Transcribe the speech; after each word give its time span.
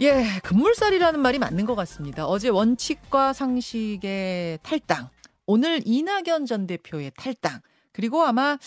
예, 0.00 0.24
급물살이라는 0.42 1.20
말이 1.20 1.38
맞는 1.38 1.66
것 1.66 1.74
같습니다. 1.76 2.26
어제 2.26 2.48
원칙과 2.48 3.32
상식의 3.32 4.58
탈당, 4.62 5.08
오늘 5.46 5.82
이낙연 5.84 6.46
전 6.46 6.66
대표의 6.66 7.12
탈당, 7.16 7.60
그리고 7.92 8.22
아마 8.22 8.58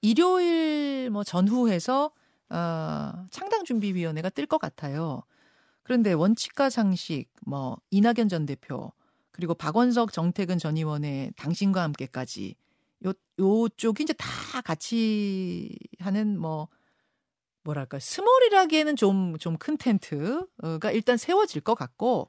일요일 0.00 1.08
뭐 1.10 1.22
전후해서 1.22 2.10
어, 2.50 3.12
창당준비위원회가 3.30 4.30
뜰 4.30 4.46
것 4.46 4.58
같아요. 4.60 5.22
그런데 5.84 6.12
원칙과 6.12 6.68
상식, 6.68 7.26
뭐 7.46 7.78
이낙연 7.90 8.28
전 8.28 8.44
대표, 8.44 8.92
그리고 9.30 9.54
박원석, 9.54 10.12
정태근 10.12 10.58
전 10.58 10.76
의원의 10.76 11.32
당신과 11.36 11.80
함께까지 11.82 12.56
요 13.06 13.12
요쪽이 13.38 14.02
이제 14.02 14.12
다 14.14 14.60
같이 14.62 15.78
하는 16.00 16.38
뭐 16.38 16.68
뭐랄까 17.64 17.98
스몰이라기에는 17.98 18.96
좀 18.96 19.36
좀 19.38 19.56
큰 19.56 19.76
텐트가 19.76 20.90
일단 20.92 21.16
세워질 21.16 21.60
것 21.62 21.74
같고 21.74 22.28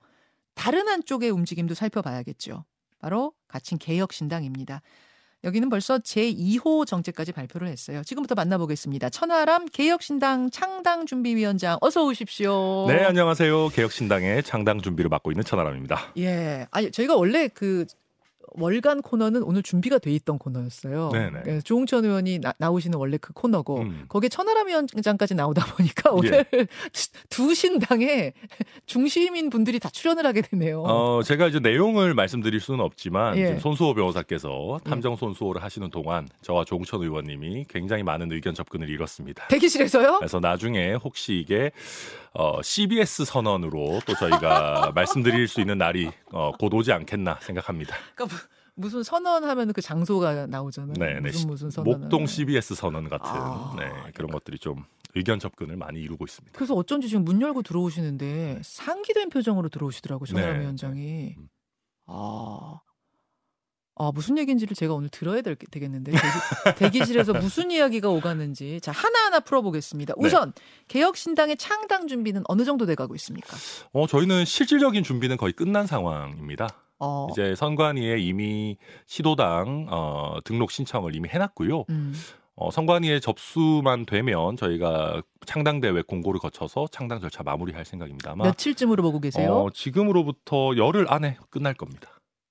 다른 0.55 0.88
한쪽의 0.88 1.30
움직임도 1.31 1.73
살펴봐야겠죠. 1.73 2.66
바로 2.99 3.34
가칭 3.48 3.77
개혁신당입니다. 3.77 4.81
여기는 5.43 5.67
벌써 5.67 5.98
제2호 5.99 6.85
정책까지 6.88 7.34
발표를 7.34 7.67
했어요. 7.67 8.02
지금부터 8.05 8.34
만나보겠습니다. 8.35 9.09
천하람 9.09 9.66
개혁신당 9.66 10.52
창당준비위원장 10.52 11.79
어서 11.81 12.05
오십시오. 12.05 12.85
네, 12.88 13.04
안녕하세요. 13.04 13.70
개혁신당의 13.70 14.43
창당 14.43 14.79
준비를 14.81 15.09
맡고 15.09 15.31
있는 15.31 15.43
천하람입니다. 15.43 16.13
예. 16.18 16.65
아니, 16.71 16.91
저희가 16.91 17.15
원래 17.15 17.49
그 17.49 17.85
월간 18.55 19.02
코너는 19.02 19.43
오늘 19.43 19.63
준비가 19.63 19.98
돼 19.98 20.12
있던 20.12 20.38
코너였어요. 20.38 21.09
네네. 21.12 21.39
예, 21.48 21.62
조홍천 21.62 22.05
의원이 22.05 22.39
나, 22.39 22.70
오시는 22.70 22.98
원래 22.98 23.17
그 23.17 23.34
코너고 23.34 23.81
음. 23.81 24.05
거기에 24.07 24.29
천하람 24.29 24.67
위원장까지 24.67 25.35
나오다 25.35 25.66
보니까 25.76 26.12
오늘 26.12 26.45
두 27.29 27.53
신당의 27.53 28.34
중심인 28.85 29.49
분들이 29.49 29.79
다 29.79 29.89
출연을 29.89 30.26
하게 30.26 30.41
되네요. 30.41 30.84
어, 30.84 31.21
제가 31.23 31.48
이제 31.48 31.59
내용을 31.59 32.13
말씀드릴 32.13 32.59
수는 32.59 32.79
없지만 32.79 33.37
예. 33.37 33.57
손수호 33.57 33.93
변호사께서 33.93 34.79
탐정 34.84 35.15
손수호를 35.15 35.63
하시는 35.63 35.90
동안 35.90 36.27
저와 36.41 36.65
조홍천 36.65 37.01
의원님이 37.01 37.65
굉장히 37.70 38.04
많은 38.04 38.31
의견 38.31 38.54
접근을 38.54 38.90
이뤘습니다. 38.90 39.48
대기실에서요? 39.48 40.18
그래서 40.20 40.40
나중에 40.40 40.93
혹시 40.93 41.35
이게 41.35 41.71
어, 42.34 42.62
CBS 42.63 43.26
선언으로 43.26 44.01
또 44.05 44.15
저희가 44.15 44.91
말씀드릴 44.96 45.48
수 45.48 45.62
있는 45.62 45.77
날이 45.77 46.09
어, 46.31 46.51
곧 46.59 46.74
오지 46.74 46.91
않겠나 46.91 47.37
생각합니다. 47.41 47.96
그러니까 48.15 48.37
무- 48.76 48.85
무슨 48.85 49.04
선언하면 49.04 49.74
그 49.74 49.82
장소가 49.82 50.48
나오잖아요. 50.48 50.93
네, 50.98 51.13
네. 51.20 51.32
무슨 51.32 51.48
무슨 51.48 51.70
선언. 51.70 51.99
목동 52.02 52.26
CBS 52.26 52.76
선언 52.76 53.07
같은 53.10 53.26
아. 53.30 53.76
네, 53.77 54.12
그런 54.15 54.32
것들이 54.32 54.57
좀 54.60 54.84
의견 55.15 55.40
접근을 55.40 55.77
많이 55.77 55.99
이루고 56.02 56.26
있습니다. 56.26 56.57
그래서 56.57 56.74
어쩐지 56.74 57.07
지금 57.07 57.24
문 57.24 57.40
열고 57.41 57.62
들어오시는데 57.62 58.62
상기된 58.63 59.30
표정으로 59.30 59.70
들어오시더라고요. 59.70 60.26
전남 60.26 60.54
네, 60.54 60.60
위원장이. 60.62 61.35
음. 61.38 61.49
아. 62.07 62.80
아, 63.96 64.12
무슨 64.12 64.40
얘기인지를 64.40 64.75
제가 64.75 64.96
오늘 64.96 65.09
들어야 65.09 65.41
될, 65.44 65.56
되겠는데. 65.56 66.13
대기, 66.78 67.06
실에서 67.06 67.31
무슨 67.34 67.69
이야기가 67.69 68.09
오가는지. 68.09 68.81
자, 68.81 68.91
하나하나 68.91 69.40
풀어보겠습니다. 69.40 70.16
네. 70.18 70.25
우선, 70.28 70.52
개혁신당의 70.88 71.58
창당 71.58 72.08
준비는 72.08 72.41
어느 72.47 72.66
정도 72.66 72.88
돼가고 72.88 73.13
있습니까? 73.13 73.56
어, 73.91 74.08
저희는 74.08 74.46
실질적인 74.46 75.03
준비는 75.03 75.38
거의 75.38 75.53
끝난 75.53 75.85
상황입니다. 75.85 76.69
어, 77.03 77.28
이제 77.31 77.53
선관위에 77.56 78.19
이미 78.19 78.78
시도당 79.06 79.88
어, 79.90 80.38
등록 80.44 80.72
신청을 80.72 81.16
이미 81.16 81.28
해놨고요. 81.29 81.85
음, 81.90 82.13
어, 82.56 82.72
선관위에 82.72 83.19
접수만 83.19 84.06
되면 84.06 84.56
저희가 84.56 85.22
창당 85.46 85.81
대회 85.81 86.01
공고를 86.01 86.40
거쳐서 86.40 86.88
창당 86.91 87.19
절차 87.19 87.44
마무리할 87.44 87.84
생각입니다. 87.84 88.31
아마 88.31 88.46
며칠쯤으로 88.46 89.03
보고 89.03 89.19
계세요? 89.19 89.53
어, 89.53 89.69
지금으로부터 89.72 90.78
열흘 90.78 91.06
안에 91.09 91.38
끝날 91.50 91.74
겁니다. 91.74 92.09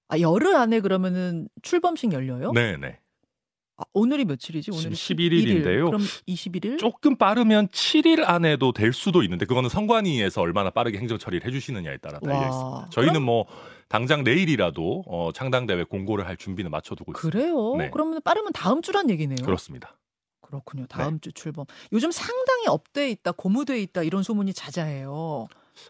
아, 0.08 0.19
열흘 0.20 0.55
안에 0.56 0.80
그러면은 0.80 1.48
출범식 1.62 2.12
열려요? 2.12 2.53
네, 2.53 2.77
네. 2.77 2.98
아, 3.78 3.84
오늘이 3.95 4.24
며칠이지? 4.27 4.70
오늘이 4.70 4.95
지금 4.95 5.17
11일인데요. 5.17 5.86
그럼 5.86 6.02
21일? 6.29 6.79
조금 6.79 7.17
빠르면 7.17 7.69
7일 7.69 8.29
안에도 8.29 8.73
될 8.73 8.92
수도 8.92 9.23
있는데 9.23 9.46
그거는 9.46 9.70
선관위에서 9.70 10.42
얼마나 10.42 10.69
빠르게 10.70 10.98
행정 10.98 11.17
처리를 11.19 11.46
해 11.46 11.51
주시느냐에 11.51 11.96
따라 11.98 12.19
달려 12.20 12.36
와. 12.36 12.46
있습니다. 12.48 12.89
저희는 12.90 13.23
뭐 13.23 13.46
당장 13.92 14.25
내일이라도 14.25 15.05
어, 15.07 15.33
창당 15.35 15.67
대회 15.67 15.85
공고를 15.85 16.27
할 16.27 16.39
준비는 16.39 16.70
맞춰두고 16.70 17.13
있습니다. 17.13 17.39
그래요? 17.39 17.77
네. 17.77 17.91
그러면 17.92 18.23
빠르면 18.23 18.53
다음 18.55 18.80
주란 18.80 19.11
얘기네요. 19.11 19.45
그렇습니다. 19.45 19.98
그렇군요. 20.41 20.85
네. 20.85 20.89
다음 20.89 21.20
주 21.20 21.30
출범. 21.33 21.67
요즘 21.92 22.11
상당히 22.11 22.69
up돼 22.68 23.11
있다, 23.11 23.33
고무돼 23.33 23.81
있다 23.83 24.02
이런 24.02 24.23
소문이 24.23 24.55
자자해요. 24.55 25.47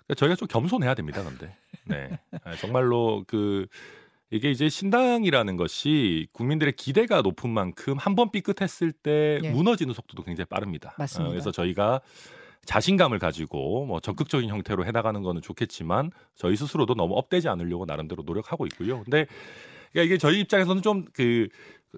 그러니까 0.07 0.15
저희가 0.17 0.35
좀 0.35 0.49
겸손해야 0.49 0.95
됩니다, 0.95 1.23
근데. 1.23 1.55
네. 1.85 2.19
아, 2.43 2.57
정말로 2.57 3.23
그 3.29 3.67
이게 4.31 4.51
이제 4.51 4.69
신당이라는 4.69 5.57
것이 5.57 6.27
국민들의 6.33 6.73
기대가 6.75 7.23
높은 7.23 7.51
만큼 7.51 7.99
한 7.99 8.17
번 8.17 8.33
삐끗했을 8.33 8.91
때 8.91 9.39
예. 9.45 9.51
무너지는 9.51 9.95
속도도 9.95 10.25
굉장히 10.25 10.47
빠릅니다. 10.47 10.95
맞습니다. 10.99 11.29
어, 11.29 11.31
그래서 11.31 11.53
저희가 11.53 12.01
자신감을 12.65 13.19
가지고 13.19 13.87
뭐 13.87 14.01
적극적인 14.01 14.49
형태로 14.49 14.85
해나가는 14.87 15.21
거는 15.23 15.43
좋겠지만 15.43 16.11
저희 16.37 16.57
스스로도 16.57 16.95
너무 16.95 17.17
up되지 17.17 17.49
않으려고 17.49 17.85
나름대로 17.85 18.23
노력하고 18.25 18.67
있고요. 18.67 19.03
근데 19.03 19.27
그러니까 19.93 20.07
이게 20.07 20.19
저희 20.19 20.41
입장에서는 20.41 20.83
좀 20.83 21.05
그 21.13 21.49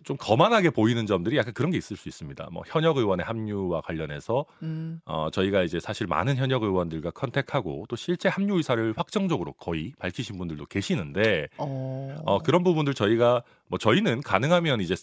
좀 0.02 0.16
거만하게 0.16 0.70
보이는 0.70 1.06
점들이 1.06 1.36
약간 1.36 1.54
그런 1.54 1.70
게 1.70 1.78
있을 1.78 1.96
수 1.96 2.08
있습니다. 2.08 2.48
뭐 2.50 2.64
현역 2.66 2.96
의원의 2.96 3.24
합류와 3.24 3.82
관련해서 3.82 4.44
음, 4.62 5.00
어, 5.04 5.28
저희가 5.30 5.62
이제 5.62 5.78
사실 5.78 6.08
많은 6.08 6.36
현역 6.36 6.64
의원들과 6.64 7.12
컨택하고 7.12 7.86
또 7.88 7.94
실제 7.94 8.28
합류 8.28 8.56
의사를 8.56 8.92
확정적으로 8.96 9.52
거의 9.52 9.92
밝히신 9.98 10.36
분들도 10.36 10.66
계시는데 10.66 11.48
어, 11.58 12.16
어, 12.26 12.38
그런 12.40 12.64
부분들 12.64 12.94
저희가 12.94 13.44
뭐 13.68 13.78
저희는 13.78 14.22
가능하면 14.22 14.80
이제 14.80 14.96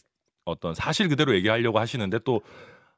어떤 0.43 0.75
사실 0.75 1.07
그대로 1.07 1.33
얘기하려고 1.35 1.79
하시는데 1.79 2.19
또 2.25 2.41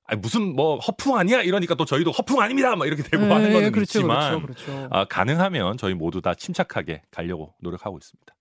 아니, 0.06 0.20
무슨 0.20 0.56
뭐 0.56 0.80
허풍 0.80 1.16
아니야 1.16 1.42
이러니까 1.42 1.76
또 1.76 1.86
저희도 1.86 2.12
허풍 2.12 2.42
아닙니다 2.42 2.76
막 2.76 2.86
이렇게 2.86 3.04
대고 3.04 3.24
하는 3.24 3.50
예, 3.50 3.54
거는 3.54 3.72
그렇죠, 3.72 4.00
있지만 4.00 4.42
그렇죠, 4.42 4.66
그렇죠. 4.66 4.88
아, 4.92 5.06
가능하면 5.06 5.78
저희 5.78 5.94
모두 5.94 6.22
다 6.22 6.34
침착하게 6.34 7.04
가려고 7.10 7.54
노력하고 7.62 7.98
있습니다. 7.98 8.36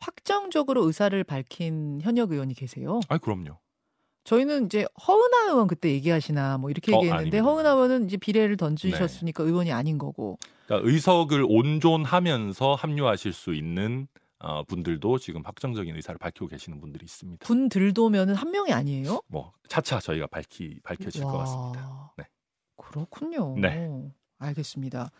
확정적으로 0.00 0.84
의사를 0.86 1.22
밝힌 1.24 2.00
현역 2.02 2.32
의원이 2.32 2.54
계세요. 2.54 3.00
아 3.08 3.18
그럼요. 3.18 3.58
저희는 4.24 4.66
이제 4.66 4.86
허은하 5.06 5.50
의원 5.50 5.66
그때 5.66 5.90
얘기하시나 5.90 6.58
뭐 6.58 6.70
이렇게 6.70 6.92
어, 6.92 6.96
얘기했는데 6.96 7.38
아닙니다. 7.38 7.44
허은하 7.44 7.70
의원은 7.72 8.06
이제 8.06 8.16
비례를 8.16 8.56
던지셨으니까 8.56 9.42
의원이 9.44 9.72
아닌 9.72 9.98
거고. 9.98 10.38
그러니까 10.66 10.88
의석을 10.88 11.44
온존하면서 11.48 12.74
합류하실 12.74 13.32
수 13.32 13.54
있는 13.54 14.06
어, 14.42 14.64
분들도 14.64 15.18
지금 15.18 15.42
확정적인 15.44 15.94
의사를 15.94 16.18
밝히고 16.18 16.48
계시는 16.48 16.80
분들이 16.80 17.04
있습니다. 17.04 17.46
분들도면은 17.46 18.34
한 18.34 18.50
명이 18.50 18.72
아니에요? 18.72 19.22
뭐 19.28 19.52
차차 19.68 20.00
저희가 20.00 20.26
밝히 20.26 20.78
밝혀질 20.82 21.22
것 21.22 21.32
같습니다. 21.38 22.12
네. 22.18 22.24
그렇군요. 22.76 23.56
네. 23.58 24.10
알겠습니다. 24.38 25.12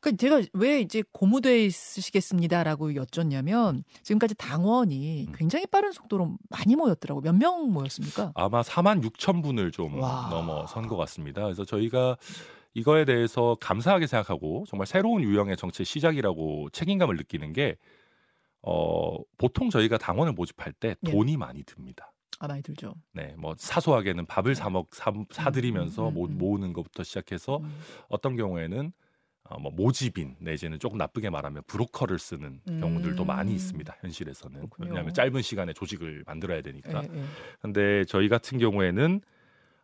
그 0.00 0.16
제가 0.16 0.42
왜 0.52 0.80
이제 0.80 1.02
고무돼 1.10 1.64
있으시겠습니다라고 1.66 2.94
여쭸냐면 2.94 3.82
지금까지 4.04 4.36
당원이 4.36 5.26
음. 5.28 5.32
굉장히 5.36 5.66
빠른 5.66 5.90
속도로 5.90 6.36
많이 6.48 6.76
모였더라고. 6.76 7.20
몇 7.20 7.34
명 7.34 7.72
모였습니까? 7.72 8.30
아마 8.36 8.62
4만 8.62 9.02
6천 9.02 9.42
분을 9.42 9.72
좀 9.72 9.98
와. 10.00 10.28
넘어선 10.30 10.86
것 10.86 10.96
같습니다. 10.96 11.42
그래서 11.42 11.64
저희가 11.64 12.16
이거에 12.74 13.04
대해서 13.04 13.56
감사하게 13.60 14.06
생각하고 14.06 14.64
정말 14.68 14.86
새로운 14.86 15.22
유형의 15.24 15.56
정치의 15.56 15.84
시작이라고 15.84 16.68
책임감을 16.70 17.16
느끼는 17.16 17.52
게 17.52 17.76
어, 18.62 19.16
보통 19.38 19.70
저희가 19.70 19.98
당원을 19.98 20.32
모집할 20.32 20.72
때 20.74 20.96
예. 21.06 21.10
돈이 21.10 21.36
많이 21.36 21.62
듭니다. 21.64 22.12
아 22.38 22.46
많이 22.48 22.62
들죠. 22.62 22.94
네, 23.12 23.34
뭐 23.36 23.54
사소하게는 23.58 24.26
밥을 24.26 24.54
사먹 24.54 24.94
사, 24.94 25.12
사드리면서 25.30 26.08
음, 26.08 26.08
음, 26.08 26.14
모, 26.14 26.24
음. 26.26 26.38
모으는 26.38 26.72
것부터 26.72 27.02
시작해서 27.04 27.58
음. 27.58 27.80
어떤 28.08 28.36
경우에는 28.36 28.92
어, 29.44 29.58
뭐 29.58 29.72
모집인 29.72 30.36
내지는 30.40 30.78
조금 30.78 30.96
나쁘게 30.98 31.28
말하면 31.28 31.62
브로커를 31.66 32.18
쓰는 32.18 32.60
경우들도 32.66 33.24
음. 33.24 33.26
많이 33.26 33.52
있습니다. 33.52 33.96
현실에서는 34.00 34.56
그렇군요. 34.60 34.88
왜냐하면 34.88 35.12
짧은 35.12 35.42
시간에 35.42 35.72
조직을 35.72 36.22
만들어야 36.26 36.62
되니까. 36.62 37.02
예, 37.02 37.18
예. 37.18 37.24
근데 37.60 38.04
저희 38.04 38.28
같은 38.28 38.58
경우에는 38.58 39.20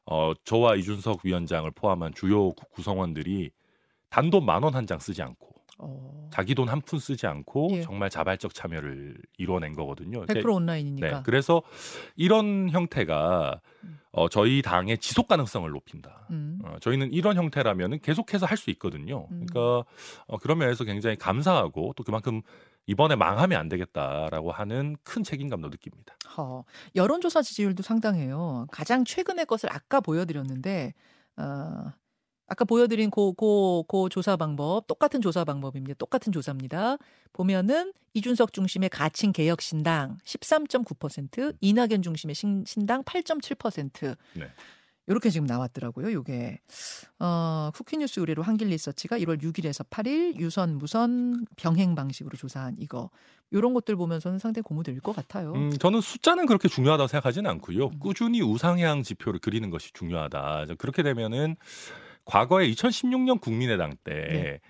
어, 0.06 0.32
저와 0.44 0.76
이준석 0.76 1.20
위원장을 1.24 1.68
포함한 1.72 2.14
주요 2.14 2.52
구- 2.52 2.68
구성원들이 2.70 3.50
단돈 4.08 4.46
만 4.46 4.62
원 4.62 4.74
한 4.74 4.86
장 4.86 4.98
쓰지 5.00 5.20
않고 5.20 5.55
어, 5.78 6.28
자기 6.32 6.54
돈 6.54 6.68
한 6.68 6.80
푼 6.80 6.98
쓰지 6.98 7.26
않고 7.26 7.68
예. 7.72 7.82
정말 7.82 8.08
자발적 8.10 8.54
참여를 8.54 9.16
이뤄낸 9.38 9.74
거거든요. 9.74 10.24
100% 10.26 10.54
온라인이니까. 10.54 11.08
네, 11.08 11.22
그래서 11.24 11.62
이런 12.16 12.70
형태가 12.70 13.60
음. 13.84 13.98
어, 14.12 14.28
저희 14.28 14.62
당의 14.62 14.96
지속 14.98 15.28
가능성을 15.28 15.68
높인다. 15.70 16.26
음. 16.30 16.58
어, 16.64 16.76
저희는 16.80 17.12
이런 17.12 17.36
형태라면 17.36 18.00
계속해서 18.00 18.46
할 18.46 18.56
수 18.56 18.70
있거든요. 18.70 19.28
음. 19.30 19.44
그러니까 19.46 19.84
어, 20.26 20.38
그런 20.38 20.58
면에서 20.58 20.84
굉장히 20.84 21.16
감사하고 21.16 21.92
또 21.96 22.02
그만큼 22.04 22.40
이번에 22.86 23.16
망하면 23.16 23.58
안 23.60 23.68
되겠다라고 23.68 24.52
하는 24.52 24.96
큰 25.02 25.22
책임감도 25.24 25.68
느낍니다. 25.68 26.14
허, 26.36 26.64
여론조사 26.94 27.42
지지율도 27.42 27.82
상당해요. 27.82 28.66
가장 28.70 29.04
최근의 29.04 29.44
것을 29.46 29.70
아까 29.72 30.00
보여드렸는데 30.00 30.94
어, 31.36 31.92
아까 32.46 32.64
보여드린 32.64 33.10
고, 33.10 33.32
고, 33.32 33.84
고 33.88 34.08
조사 34.08 34.36
방법, 34.36 34.86
똑같은 34.86 35.20
조사 35.20 35.44
방법입니다. 35.44 35.94
똑같은 35.98 36.32
조사입니다. 36.32 36.96
보면은 37.32 37.92
이준석 38.14 38.52
중심의 38.52 38.88
가칭 38.88 39.32
개혁 39.32 39.60
신당 39.60 40.18
13.9%, 40.24 41.56
이낙연 41.60 42.02
중심의 42.02 42.34
신, 42.34 42.64
신당 42.66 43.02
8.7%. 43.02 44.16
네. 44.34 44.48
이렇게 45.08 45.30
지금 45.30 45.46
나왔더라고요. 45.46 46.12
요게 46.12 46.58
어, 47.20 47.70
쿠키뉴스 47.74 48.20
의뢰로 48.20 48.42
한길 48.42 48.68
리서치가 48.68 49.18
1월 49.18 49.40
6일에서 49.40 49.88
8일 49.88 50.36
유선 50.36 50.78
무선 50.78 51.46
병행 51.56 51.94
방식으로 51.94 52.36
조사한 52.36 52.74
이거 52.78 53.10
요런 53.52 53.72
것들 53.74 53.94
보면서는 53.94 54.40
상당히 54.40 54.64
고무될 54.64 54.98
것 55.00 55.14
같아요. 55.14 55.52
음, 55.52 55.70
저는 55.78 56.00
숫자는 56.00 56.46
그렇게 56.46 56.68
중요하다고 56.68 57.06
생각하지는 57.06 57.48
않고요. 57.52 57.86
음. 57.86 57.98
꾸준히 58.00 58.42
우상향 58.42 59.04
지표를 59.04 59.38
그리는 59.38 59.70
것이 59.70 59.92
중요하다. 59.92 60.66
그렇게 60.78 61.04
되면은 61.04 61.56
과거에 62.26 62.68
2016년 62.70 63.40
국민의당 63.40 63.96
때 64.04 64.12
네. 64.12 64.60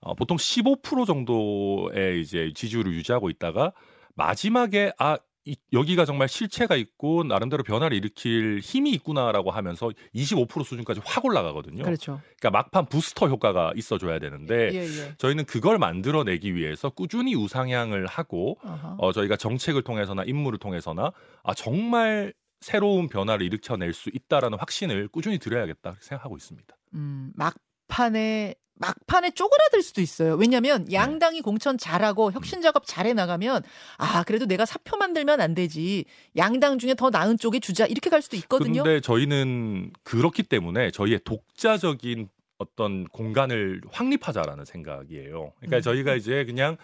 어, 0.00 0.14
보통 0.14 0.36
15% 0.36 1.06
정도의 1.06 2.20
이제 2.20 2.52
지지율을 2.54 2.92
유지하고 2.92 3.28
있다가 3.30 3.72
마지막에 4.14 4.92
아 4.98 5.18
이, 5.46 5.56
여기가 5.72 6.04
정말 6.04 6.28
실체가 6.28 6.74
있고 6.74 7.22
나름대로 7.22 7.62
변화를 7.62 7.96
일으킬 7.96 8.58
힘이 8.60 8.90
있구나라고 8.90 9.52
하면서 9.52 9.90
25% 10.14 10.64
수준까지 10.64 11.00
확 11.04 11.24
올라가거든요. 11.24 11.84
그렇죠. 11.84 12.20
그러니까 12.38 12.50
막판 12.50 12.86
부스터 12.86 13.28
효과가 13.28 13.72
있어줘야 13.76 14.18
되는데 14.18 14.70
예, 14.74 14.80
예. 14.80 15.14
저희는 15.18 15.44
그걸 15.44 15.78
만들어내기 15.78 16.56
위해서 16.56 16.90
꾸준히 16.90 17.36
우상향을 17.36 18.06
하고 18.06 18.58
어허. 18.64 18.96
어, 18.98 19.12
저희가 19.12 19.36
정책을 19.36 19.82
통해서나 19.82 20.24
임무를 20.24 20.58
통해서나 20.58 21.12
아 21.44 21.54
정말 21.54 22.34
새로운 22.60 23.08
변화를 23.08 23.46
일으켜낼 23.46 23.92
수 23.92 24.10
있다라는 24.12 24.58
확신을 24.58 25.08
꾸준히 25.08 25.38
드려야겠다 25.38 25.96
생각하고 26.00 26.36
있습니다. 26.36 26.76
음, 26.96 27.32
막판에 27.34 28.54
막판에 28.78 29.30
쪼그라들 29.30 29.82
수도 29.82 30.00
있어요. 30.00 30.34
왜냐하면 30.34 30.84
네. 30.84 30.94
양당이 30.94 31.40
공천 31.40 31.78
잘하고 31.78 32.32
혁신 32.32 32.60
작업 32.60 32.86
잘해 32.86 33.14
나가면 33.14 33.62
아 33.98 34.22
그래도 34.24 34.46
내가 34.46 34.66
사표 34.66 34.96
만들면 34.96 35.40
안 35.40 35.54
되지. 35.54 36.04
양당 36.36 36.78
중에 36.78 36.94
더 36.94 37.10
나은 37.10 37.38
쪽에 37.38 37.58
주자 37.58 37.86
이렇게 37.86 38.10
갈 38.10 38.22
수도 38.22 38.36
있거든요. 38.36 38.82
그런데 38.82 39.00
저희는 39.00 39.92
그렇기 40.02 40.42
때문에 40.42 40.90
저희의 40.90 41.20
독자적인 41.24 42.28
어떤 42.58 43.04
공간을 43.04 43.82
확립하자라는 43.90 44.64
생각이에요. 44.64 45.52
그러니까 45.58 45.76
음. 45.76 45.80
저희가 45.82 46.14
이제 46.14 46.44
그냥 46.44 46.76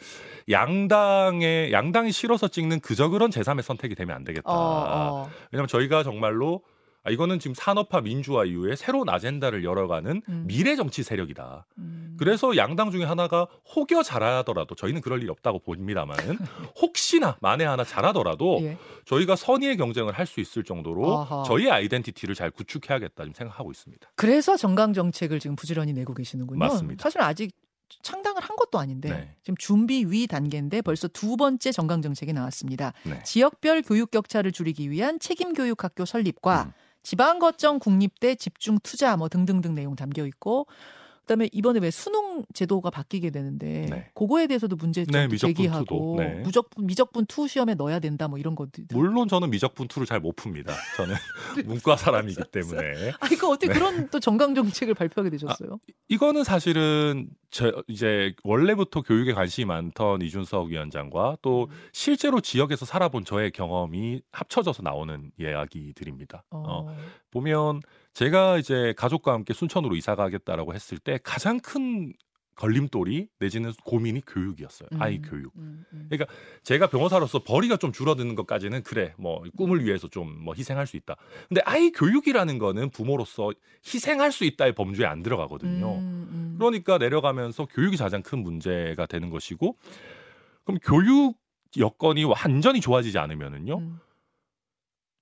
양당의 0.51 1.73
양당이 1.73 2.13
싫어서 2.13 2.49
찍는 2.49 2.81
그저 2.81 3.09
그런 3.09 3.31
제3의 3.31 3.63
선택이 3.63 3.95
되면 3.95 4.15
안 4.15 4.25
되겠다. 4.25 4.51
어, 4.51 4.55
어. 4.55 5.31
왜냐하면 5.51 5.69
저희가 5.69 6.03
정말로 6.03 6.63
아, 7.05 7.11
이거는 7.11 7.39
지금 7.41 7.55
산업화 7.55 8.01
민주화 8.01 8.45
이후에 8.45 8.77
새로운 8.77 9.09
아젠다를 9.09 9.65
열어가는 9.65 10.23
음. 10.29 10.45
미래 10.47 10.77
정치 10.77 11.03
세력이다. 11.03 11.67
음. 11.79 12.17
그래서 12.19 12.57
양당 12.57 12.91
중에 12.93 13.05
하나가 13.05 13.49
혹여 13.75 14.03
잘하더라도 14.05 14.75
저희는 14.77 15.01
그럴 15.01 15.21
일이 15.21 15.31
없다고 15.31 15.59
봅니다만은 15.61 16.39
혹시나 16.81 17.37
만에 17.41 17.65
하나 17.65 17.83
잘하더라도 17.85 18.61
예. 18.63 18.79
저희가 19.05 19.35
선의의 19.37 19.77
경쟁을 19.77 20.13
할 20.13 20.23
수 20.33 20.41
있을 20.41 20.63
정도로 20.63 21.19
아하. 21.19 21.43
저희의 21.45 21.71
아이덴티티를 21.73 22.35
잘 22.37 22.51
구축해야겠다 22.53 23.25
좀 23.25 23.35
생각하고 23.35 23.71
있습니다. 23.73 24.09
그래서 24.15 24.57
정강 24.57 24.93
정책을 24.95 25.41
지금 25.41 25.57
부지런히 25.57 25.93
내고 25.93 26.15
계시는군요. 26.15 26.59
맞습니다. 26.61 27.03
사실 27.03 27.21
아직 27.21 27.51
창당을 28.03 28.41
한 28.41 28.57
것도 28.57 28.79
아닌데 28.79 29.11
네. 29.11 29.37
지금 29.43 29.57
준비 29.59 30.05
위 30.09 30.27
단계인데 30.27 30.81
벌써 30.81 31.09
두 31.09 31.37
번째 31.37 31.73
정강 31.73 32.01
정책이 32.01 32.33
나왔습니다. 32.33 32.93
네. 33.03 33.21
지역별 33.25 33.83
교육 33.83 34.11
격차를 34.13 34.53
줄이기 34.53 34.91
위한 34.91 35.19
책임 35.19 35.53
교육 35.53 35.83
학교 35.85 36.05
설립과 36.07 36.63
음. 36.69 36.73
지방 37.03 37.39
거점 37.39 37.79
국립대 37.79 38.37
집중 38.37 38.79
투자 38.83 39.17
뭐 39.17 39.29
등등등 39.29 39.75
내용 39.75 39.97
담겨 39.97 40.27
있고 40.27 40.67
그다음에 41.23 41.49
이번에 41.53 41.79
왜 41.81 41.91
수능 41.91 42.45
제도가 42.53 42.91
바뀌게 42.91 43.31
되는데 43.31 43.87
네. 43.89 44.11
그거에 44.15 44.47
대해서도 44.47 44.77
문제점 44.77 45.29
네, 45.29 45.37
제기하고. 45.37 46.17
네. 46.19 46.35
무적분 46.41 46.87
미적분 46.87 47.27
two 47.27 47.47
시험에 47.49 47.75
넣어야 47.75 48.01
된다 48.01 48.29
뭐 48.29 48.39
이런 48.39 48.55
것들. 48.55 48.87
물론 48.93 49.29
저는 49.29 49.51
미적분 49.51 49.89
two를 49.89 50.07
잘 50.07 50.23
못 50.23 50.37
풉니다. 50.37 50.71
저는 50.97 51.15
문과 51.67 51.97
사람이기 51.97 52.41
때문에 52.53 53.11
아 53.21 53.27
이거 53.33 53.49
어떻게 53.49 53.69
네. 53.69 53.75
그런 53.75 54.09
또 54.11 54.21
정강 54.21 54.55
정책을 54.55 54.95
발표하게 54.95 55.31
되셨어요? 55.31 55.79
이거는 56.09 56.45
사실은 56.45 57.29
저 57.51 57.83
이제 57.89 58.35
원래부터 58.45 59.03
교육에 59.03 59.33
관심이 59.33 59.65
많던 59.65 60.23
이준석 60.23 60.69
위원장과 60.69 61.39
또 61.43 61.69
실제로 61.93 62.41
지역에서 62.41 62.85
살아본 62.87 63.25
저의 63.25 63.51
경험이 63.51 64.23
합쳐져서 64.31 64.83
나오는 64.83 65.31
이야기들입니다. 65.39 66.45
어, 66.51 66.63
어. 66.67 66.97
보면 67.31 67.81
제가 68.15 68.59
이제 68.59 68.95
가족과 68.97 69.33
함께 69.33 69.55
순천으로 69.55 69.97
이사 69.97 70.15
가겠다라고 70.15 70.75
했을 70.75 70.99
때 70.99 71.19
가장 71.23 71.61
큰 71.61 72.13
걸림돌이 72.55 73.29
내지는 73.39 73.73
고민이 73.85 74.23
교육이었어요. 74.27 74.89
아이 74.99 75.17
음, 75.17 75.23
교육. 75.23 75.53
음, 75.57 75.85
음. 75.93 76.07
그러니까 76.11 76.33
제가 76.63 76.87
변호사로서 76.89 77.43
벌이가 77.43 77.79
좀 77.79 77.93
줄어드는 77.93 78.35
것까지는 78.35 78.83
그래 78.83 79.15
뭐 79.17 79.43
꿈을 79.57 79.85
위해서 79.85 80.09
좀 80.09 80.43
뭐 80.43 80.55
희생할 80.55 80.87
수 80.87 80.97
있다. 80.97 81.17
근데 81.49 81.63
아이 81.65 81.91
교육이라는 81.91 82.59
거는 82.59 82.91
부모로서 82.91 83.53
희생할 83.87 84.33
수 84.33 84.45
있다의 84.45 84.75
범주에 84.75 85.07
안 85.07 85.23
들어가거든요. 85.23 85.95
음, 85.95 86.29
음. 86.31 86.55
그러니까 86.59 86.99
내려가면서 86.99 87.67
교육이 87.67 87.97
가장 87.97 88.23
큰 88.23 88.43
문제가 88.43 89.07
되는 89.07 89.31
것이고 89.31 89.77
그럼 90.65 90.79
교육 90.83 91.37
여건이 91.79 92.25
완전히 92.25 92.81
좋아지지 92.81 93.19
않으면은요 93.19 93.79
음, 93.79 93.99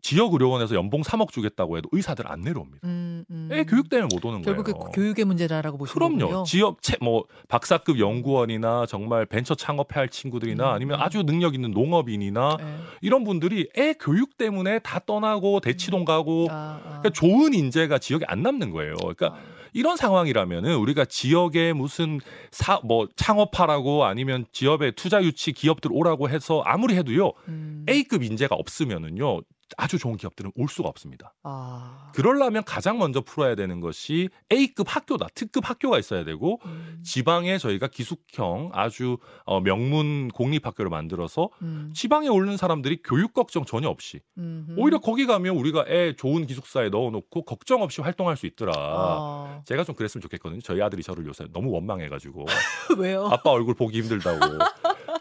지역 0.03 0.33
의료원에서 0.33 0.75
연봉 0.75 1.03
3억 1.03 1.31
주겠다고 1.33 1.77
해도 1.77 1.89
의사들 1.93 2.31
안 2.31 2.41
내려옵니다. 2.43 2.81
음, 2.87 3.25
음. 3.31 3.49
애 3.53 3.65
교육 3.65 3.89
때문에 3.89 4.09
못 4.13 4.25
오는 4.25 4.43
결국 4.43 4.65
그 4.65 4.73
거예요. 4.73 4.91
교육의 4.93 5.25
문제라고 5.25 5.79
보시는 5.79 5.95
그럼요. 5.95 6.19
거군요. 6.19 6.45
지역 6.45 6.83
채, 6.83 6.97
뭐 7.01 7.25
박사급 7.49 7.99
연구원이나 7.99 8.87
정말 8.87 9.27
벤처 9.27 9.55
창업해야 9.55 10.01
할 10.03 10.09
친구들이나 10.09 10.71
음. 10.71 10.75
아니면 10.75 11.01
아주 11.01 11.23
능력 11.23 11.55
있는 11.55 11.71
농업인이나 11.71 12.57
네. 12.59 12.77
이런 13.01 13.25
분들이 13.25 13.69
애 13.79 13.95
교육 13.95 14.37
때문에 14.37 14.79
다 14.81 15.01
떠나고 15.05 15.61
대치동 15.61 16.05
가고 16.05 16.47
아, 16.51 16.55
아. 16.55 16.83
그러니까 17.01 17.11
좋은 17.11 17.55
인재가 17.55 17.99
지역에 17.99 18.25
안 18.29 18.43
남는 18.43 18.71
거예요. 18.73 18.95
그러니까 18.97 19.29
아. 19.29 19.61
이런 19.73 19.97
상황이라면은 19.97 20.75
우리가 20.77 21.05
지역에 21.05 21.73
무슨 21.73 22.21
사 22.51 22.81
뭐 22.83 23.07
창업하라고 23.15 24.05
아니면 24.05 24.47
지역에 24.53 24.91
투자 24.93 25.23
유치 25.23 25.53
기업들 25.53 25.91
오라고 25.93 26.29
해서 26.29 26.63
아무리 26.65 26.97
해도요 26.97 27.33
음. 27.49 27.85
A급 27.89 28.23
인재가 28.23 28.55
없으면은요 28.57 29.43
아주 29.77 29.99
좋은 29.99 30.17
기업들은 30.17 30.53
올 30.57 30.69
수가 30.69 30.89
없습니다. 30.89 31.35
아. 31.43 32.11
그러려면 32.15 32.65
가장 32.65 32.99
먼저 32.99 33.21
풀어야 33.21 33.55
되는 33.55 33.81
것이 33.81 34.29
A급 34.53 34.87
학교다. 34.89 35.29
특급 35.35 35.69
학교가 35.69 35.99
있어야 35.99 36.25
되고 36.25 36.61
음. 36.67 37.01
지방에 37.05 37.59
저희가 37.59 37.89
기숙형 37.89 38.71
아주 38.75 39.19
어, 39.45 39.61
명문 39.61 40.29
공립 40.29 40.67
학교를 40.67 40.91
만들어서 40.91 41.51
음. 41.63 41.93
지방에 41.95 42.29
오는 42.29 42.57
사람들이 42.57 43.03
교육 43.03 43.33
걱정 43.33 43.65
전혀 43.65 43.89
없이 43.89 44.21
음흠. 44.39 44.75
오히려 44.79 44.99
거기 44.99 45.27
가면 45.27 45.57
우리가 45.57 45.85
애 45.89 46.15
좋은 46.17 46.47
기숙사에 46.47 46.89
넣어놓고 46.89 47.45
걱정 47.45 47.83
없이 47.83 48.01
활동할 48.01 48.37
수 48.37 48.47
있더라. 48.47 48.73
아. 48.77 49.63
제가 49.65 49.85
좀 49.85 49.95
그랬으면 49.95 50.23
좋겠거든요. 50.23 50.61
저희 50.63 50.83
아들이 50.83 51.03
저를 51.03 51.27
요새 51.27 51.45
너무 51.53 51.71
원망해가지고 51.71 52.47
왜요? 52.99 53.29
아빠 53.31 53.51
얼굴 53.51 53.75
보기 53.75 54.01
힘들다고. 54.03 54.59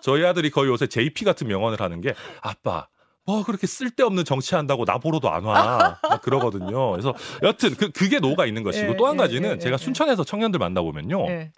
저희 0.01 0.25
아들이 0.25 0.50
거의 0.50 0.69
요새 0.69 0.88
JP 0.88 1.25
같은 1.25 1.47
명언을 1.47 1.79
하는 1.81 2.01
게 2.01 2.13
아빠 2.41 2.88
뭐 3.29 3.43
그렇게 3.43 3.67
쓸데없는 3.67 4.25
정치한다고 4.25 4.86
나 4.86 4.98
보러도 4.98 5.29
안 5.29 5.43
와. 5.43 6.00
막 6.01 6.21
그러거든요. 6.24 6.91
그래서 6.91 7.13
여튼 7.43 7.75
그 7.75 7.91
그게 7.91 8.19
노가 8.19 8.48
있는 8.48 8.63
것이고 8.63 8.93
예, 8.93 8.98
또한 8.98 9.15
예, 9.15 9.17
가지는 9.19 9.51
예, 9.51 9.57
제가 9.59 9.75
예, 9.75 9.77
순천에서 9.77 10.24
청년들 10.24 10.57
만나보면요. 10.57 11.27
네. 11.27 11.51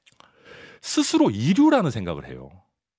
스스로 0.81 1.29
이류라는 1.29 1.89
생각을 1.89 2.27
해요. 2.27 2.51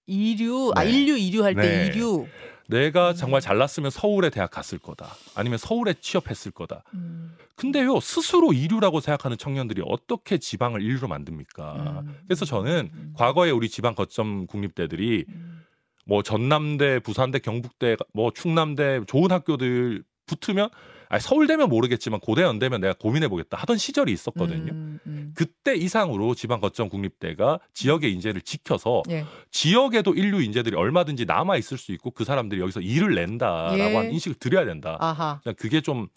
이류 0.07 0.73
아 0.75 0.85
네. 0.85 0.91
인류 0.91 1.19
이류 1.19 1.45
할때 1.45 1.61
네. 1.61 1.87
이류. 1.87 2.27
내가 2.69 3.13
정말 3.13 3.43
잘났으면 3.43 3.91
서울에 3.91 4.31
대학 4.31 4.51
갔을 4.51 4.79
거다. 4.79 5.15
아니면 5.35 5.59
서울에 5.59 5.93
취업했을 6.01 6.53
거다. 6.53 6.85
음. 6.95 7.37
근데요 7.57 8.01
스스로 8.01 8.55
이류라고 8.55 9.01
생각하는 9.01 9.37
청년들이 9.37 9.83
어떻게 9.85 10.39
지방을 10.39 10.81
인류로 10.81 11.09
만듭니까? 11.09 12.03
음. 12.07 12.17
그래서 12.27 12.47
저는 12.47 12.91
음. 12.95 13.13
과거에 13.15 13.51
우리 13.51 13.69
지방 13.69 13.95
거점 13.95 14.47
국립대들이 14.47 15.27
음. 15.29 15.63
뭐 16.05 16.23
전남대, 16.23 17.01
부산대, 17.01 17.39
경북대, 17.39 17.97
뭐 18.13 18.33
충남대 18.33 19.03
좋은 19.07 19.31
학교들 19.31 20.03
붙으면 20.27 20.69
아니 21.09 21.21
서울대면 21.21 21.69
모르겠지만 21.69 22.21
고대 22.21 22.43
연대면 22.43 22.81
내가 22.81 22.95
고민해 22.95 23.29
보겠다 23.29 23.59
하던 23.59 23.77
시절이 23.77 24.11
있었거든요. 24.13 24.73
음, 24.73 24.99
음. 25.07 25.33
그때 25.35 25.75
이상으로 25.75 26.35
지방 26.35 26.61
거점 26.61 26.89
국립대가 26.89 27.61
지역의 27.75 28.11
인재를 28.15 28.41
지켜서 28.41 29.03
예. 29.11 29.27
지역에도 29.51 30.15
인류 30.15 30.41
인재들이 30.43 30.75
얼마든지 30.75 31.27
남아 31.27 31.59
있을 31.59 31.77
수 31.77 31.93
있고 31.93 32.13
그 32.13 32.25
사람들이 32.25 32.63
여기서 32.63 32.81
일을 32.81 33.15
낸다라고 33.15 33.79
예. 33.79 33.95
하는 33.95 34.11
인식을 34.13 34.37
드려야 34.39 34.65
된다. 34.65 34.97
아하. 35.01 35.41
그게 35.59 35.83
좀 35.83 36.09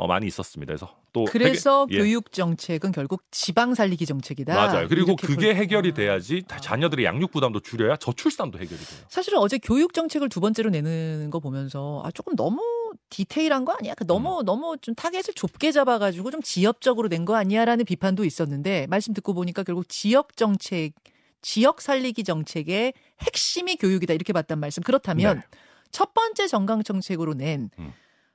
어, 0.00 0.06
많이 0.06 0.26
있었습니다. 0.26 0.70
그래서 0.70 0.96
또 1.12 1.24
그래서 1.26 1.84
해결- 1.86 1.94
예. 1.94 1.98
교육 2.02 2.32
정책은 2.32 2.90
결국 2.92 3.22
지방 3.30 3.74
살리기 3.74 4.06
정책이다. 4.06 4.54
맞아요. 4.54 4.88
그리고 4.88 5.14
그게 5.14 5.48
볼- 5.48 5.56
해결이 5.56 5.90
아. 5.90 5.94
돼야지 5.94 6.42
다 6.48 6.56
아. 6.56 6.58
자녀들의 6.60 7.04
양육 7.04 7.30
부담도 7.32 7.60
줄여야 7.60 7.96
저출산도 7.96 8.58
해결이 8.58 8.80
돼요. 8.80 9.00
사실은 9.08 9.38
어제 9.40 9.58
교육 9.58 9.92
정책을 9.92 10.30
두 10.30 10.40
번째로 10.40 10.70
내는 10.70 11.28
거 11.30 11.38
보면서 11.38 12.00
아 12.04 12.10
조금 12.12 12.34
너무 12.34 12.62
디테일한 13.10 13.66
거 13.66 13.72
아니야? 13.78 13.92
그 13.94 14.06
너무 14.06 14.42
너무 14.42 14.76
좀 14.80 14.94
타겟을 14.94 15.34
좁게 15.34 15.70
잡아가지고 15.72 16.30
좀 16.30 16.40
지역적으로 16.42 17.08
낸 17.08 17.26
거 17.26 17.36
아니야라는 17.36 17.84
비판도 17.84 18.24
있었는데 18.24 18.86
말씀 18.88 19.12
듣고 19.12 19.34
보니까 19.34 19.62
결국 19.64 19.86
지역 19.90 20.34
정책, 20.38 20.94
지역 21.42 21.82
살리기 21.82 22.24
정책의 22.24 22.94
핵심이 23.20 23.76
교육이다 23.76 24.14
이렇게 24.14 24.32
봤단 24.32 24.58
말씀. 24.58 24.82
그렇다면 24.82 25.36
네. 25.40 25.58
첫 25.90 26.14
번째 26.14 26.46
정강 26.46 26.82
정책으로 26.82 27.34
낸 27.34 27.68
음. 27.78 27.92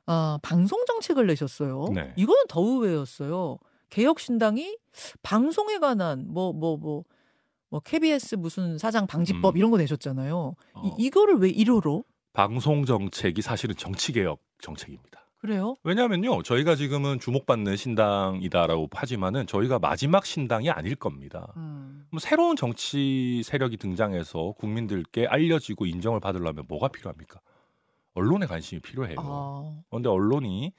어, 0.08 0.38
방송 0.42 0.84
정책을 0.86 1.28
내셨어요. 1.28 1.88
네. 1.94 2.14
이거는 2.16 2.44
더 2.48 2.62
의외였어요. 2.62 3.58
개혁신당이 3.90 4.78
방송에 5.24 5.80
관한 5.80 6.26
뭐 6.28 6.52
뭐 6.54 6.78
뭐 6.78 7.04
뭐 7.70 7.80
KBS 7.82 8.36
무슨 8.36 8.78
사장 8.78 9.06
방지법 9.08 9.56
음. 9.56 9.58
이런 9.58 9.72
거 9.72 9.78
내셨잖아요. 9.78 10.56
어. 10.76 10.82
이, 10.86 11.04
이거를 11.06 11.38
왜 11.40 11.52
1호로? 11.52 12.06
방송 12.32 12.86
정책이 12.86 13.42
사실은 13.42 13.76
정치 13.76 14.14
개혁 14.14 14.40
정책입니다. 14.62 15.26
그래요? 15.40 15.76
왜냐하면요, 15.84 16.44
저희가 16.44 16.76
지금은 16.76 17.20
주목받는 17.20 17.76
신당이다라고 17.76 18.88
하지만은 18.92 19.46
저희가 19.46 19.80
마지막 19.80 20.26
신당이 20.26 20.70
아닐 20.70 20.96
겁니다. 20.96 21.54
음. 21.58 22.06
뭐 22.12 22.20
새로운 22.20 22.56
정치 22.56 23.42
세력이 23.44 23.78
등장해서 23.78 24.54
국민들께 24.58 25.28
알려지고 25.28 25.86
인정을 25.86 26.20
받으려면 26.20 26.66
뭐가 26.68 26.88
필요합니까? 26.88 27.42
언론에 28.16 28.48
관심이 28.48 28.82
필요해요. 28.82 29.16
아, 29.20 29.82
그런데 29.90 30.10
언론이 30.10 30.74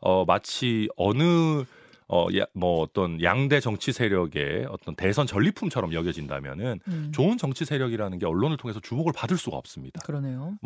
어 0.00 0.24
마치 0.24 0.88
어느 0.96 1.64
어뭐 2.08 2.80
어떤 2.80 3.22
양대 3.22 3.60
정치 3.60 3.92
세력의 3.92 4.66
어떤 4.68 4.94
대선 4.94 5.26
전리품처럼 5.26 5.92
여겨진다면은 5.92 6.80
음. 6.88 7.12
좋은 7.12 7.38
정치 7.38 7.64
세력이라는 7.64 8.18
게 8.18 8.26
언론을 8.26 8.56
통해서 8.56 8.80
주목을 8.80 9.12
받을 9.12 9.36
수가 9.36 9.56
없습니다. 9.56 10.00
그러네요. 10.04 10.56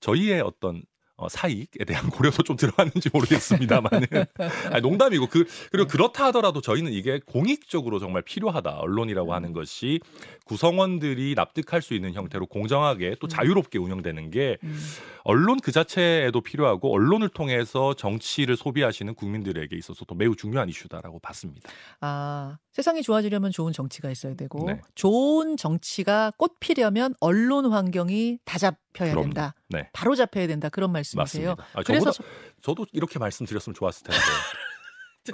저희의 0.00 0.40
어떤 0.40 0.82
어, 1.16 1.28
사익에 1.28 1.84
대한 1.86 2.10
고려도 2.10 2.42
좀 2.42 2.56
들어갔는지 2.56 3.08
모르겠습니다만은 3.12 4.06
아니, 4.70 4.82
농담이고 4.82 5.28
그 5.28 5.46
그리고 5.72 5.88
그렇다 5.88 6.26
하더라도 6.26 6.60
저희는 6.60 6.92
이게 6.92 7.20
공익적으로 7.24 7.98
정말 7.98 8.22
필요하다 8.22 8.78
언론이라고 8.78 9.32
하는 9.32 9.52
것이 9.52 10.00
구성원들이 10.44 11.34
납득할 11.34 11.80
수 11.82 11.94
있는 11.94 12.12
형태로 12.12 12.46
공정하게 12.46 13.16
또 13.20 13.26
음. 13.26 13.28
자유롭게 13.28 13.78
운영되는 13.78 14.30
게 14.30 14.58
음. 14.62 14.78
언론 15.24 15.58
그 15.60 15.72
자체에도 15.72 16.40
필요하고 16.40 16.92
언론을 16.94 17.30
통해서 17.30 17.94
정치를 17.94 18.56
소비하시는 18.56 19.14
국민들에게 19.14 19.74
있어서도 19.76 20.14
매우 20.14 20.36
중요한 20.36 20.68
이슈다라고 20.68 21.18
봤습니다. 21.20 21.70
아, 22.00 22.58
세상이 22.76 23.00
좋아지려면 23.02 23.52
좋은 23.52 23.72
정치가 23.72 24.10
있어야 24.10 24.34
되고 24.34 24.62
네. 24.66 24.82
좋은 24.94 25.56
정치가 25.56 26.30
꽃 26.36 26.60
피려면 26.60 27.14
언론 27.20 27.72
환경이 27.72 28.40
다 28.44 28.58
잡혀야 28.58 29.12
그럼요. 29.12 29.22
된다. 29.22 29.54
네. 29.70 29.88
바로 29.94 30.14
잡혀야 30.14 30.46
된다. 30.46 30.68
그런 30.68 30.92
말씀이세요. 30.92 31.54
맞습니다. 31.56 31.78
아, 31.80 31.82
그래서 31.86 32.10
저보다, 32.12 32.30
저도 32.60 32.86
이렇게 32.92 33.18
말씀드렸으면 33.18 33.72
좋았을 33.74 34.04
텐데. 34.04 34.20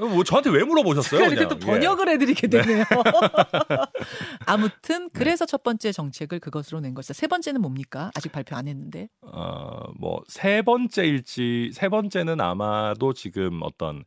어, 0.05 0.07
뭐 0.15 0.23
저한테 0.23 0.51
왜 0.51 0.63
물어보셨어요? 0.63 1.19
제가 1.21 1.33
이렇게 1.33 1.47
그냥? 1.49 1.59
또 1.59 1.67
예. 1.67 1.71
번역을 1.73 2.09
해드리게 2.11 2.47
되네요. 2.47 2.85
아무튼 4.47 5.11
그래서 5.13 5.45
첫 5.45 5.65
번째 5.65 5.91
정책을 5.91 6.39
그것으로 6.39 6.79
낸 6.79 6.95
것이다. 6.95 7.13
세 7.15 7.27
번째는 7.27 7.61
뭡니까? 7.61 8.13
아직 8.15 8.31
발표 8.31 8.55
안 8.55 8.69
했는데. 8.69 9.09
어, 9.23 9.81
뭐 9.99 10.21
세 10.29 10.63
번째일지 10.63 11.71
세 11.75 11.89
번째는 11.89 12.41
아마도 12.41 13.13
지금 13.13 13.61
어떤 13.63 14.05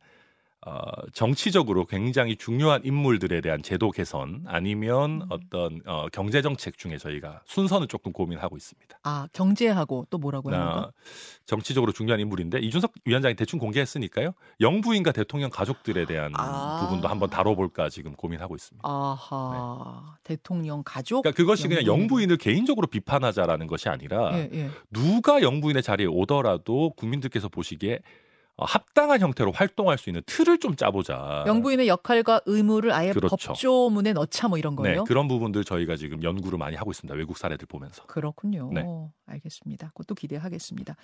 어, 0.66 0.80
정치적으로 1.12 1.86
굉장히 1.86 2.34
중요한 2.34 2.84
인물들에 2.84 3.40
대한 3.40 3.62
제도 3.62 3.92
개선 3.92 4.42
아니면 4.46 5.22
음. 5.22 5.26
어떤 5.30 5.80
어, 5.86 6.08
경제 6.12 6.42
정책 6.42 6.76
중에 6.76 6.98
저희가 6.98 7.40
순서는 7.44 7.86
조금 7.86 8.12
고민하고 8.12 8.56
있습니다. 8.56 8.98
아 9.04 9.28
경제하고 9.32 10.08
또 10.10 10.18
뭐라고 10.18 10.50
거? 10.50 10.56
나 10.56 10.90
정치적으로 11.44 11.92
중요한 11.92 12.18
인물인데 12.18 12.58
이준석 12.58 12.94
위원장이 13.04 13.36
대충 13.36 13.60
공개했으니까요. 13.60 14.32
영부인과 14.60 15.12
대통령 15.12 15.50
가족들에 15.50 16.04
대한 16.04 16.32
아. 16.34 16.80
부분도 16.82 17.06
한번 17.06 17.30
다뤄볼까 17.30 17.88
지금 17.88 18.14
고민하고 18.14 18.56
있습니다. 18.56 18.86
아하 18.88 20.16
대통령 20.24 20.82
가족. 20.84 21.22
그러니까 21.22 21.36
그것이 21.36 21.68
그냥 21.68 21.86
영부인. 21.86 22.16
영부인을 22.16 22.36
개인적으로 22.38 22.88
비판하자라는 22.88 23.68
것이 23.68 23.88
아니라 23.88 24.36
예, 24.36 24.50
예. 24.52 24.70
누가 24.90 25.42
영부인의 25.42 25.84
자리에 25.84 26.06
오더라도 26.06 26.90
국민들께서 26.96 27.48
보시기에 27.48 27.94
어, 27.94 28.25
합당한 28.64 29.20
형태로 29.20 29.52
활동할 29.52 29.98
수 29.98 30.08
있는 30.08 30.22
틀을 30.24 30.58
좀 30.58 30.76
짜보자. 30.76 31.44
영부인의 31.46 31.88
역할과 31.88 32.40
의무를 32.46 32.90
아예 32.92 33.12
그렇죠. 33.12 33.36
법조문에 33.36 34.14
넣자 34.14 34.48
뭐 34.48 34.56
이런 34.56 34.74
네, 34.76 34.82
거예요. 34.82 35.04
그런 35.04 35.28
부분들 35.28 35.64
저희가 35.64 35.96
지금 35.96 36.22
연구를 36.22 36.58
많이 36.58 36.74
하고 36.74 36.90
있습니다. 36.90 37.14
외국 37.16 37.36
사례들 37.36 37.66
보면서. 37.66 38.04
그렇군요. 38.06 38.70
네. 38.72 38.82
알겠습니다. 39.26 39.88
그것도 39.88 40.14
기대하겠습니다. 40.14 40.96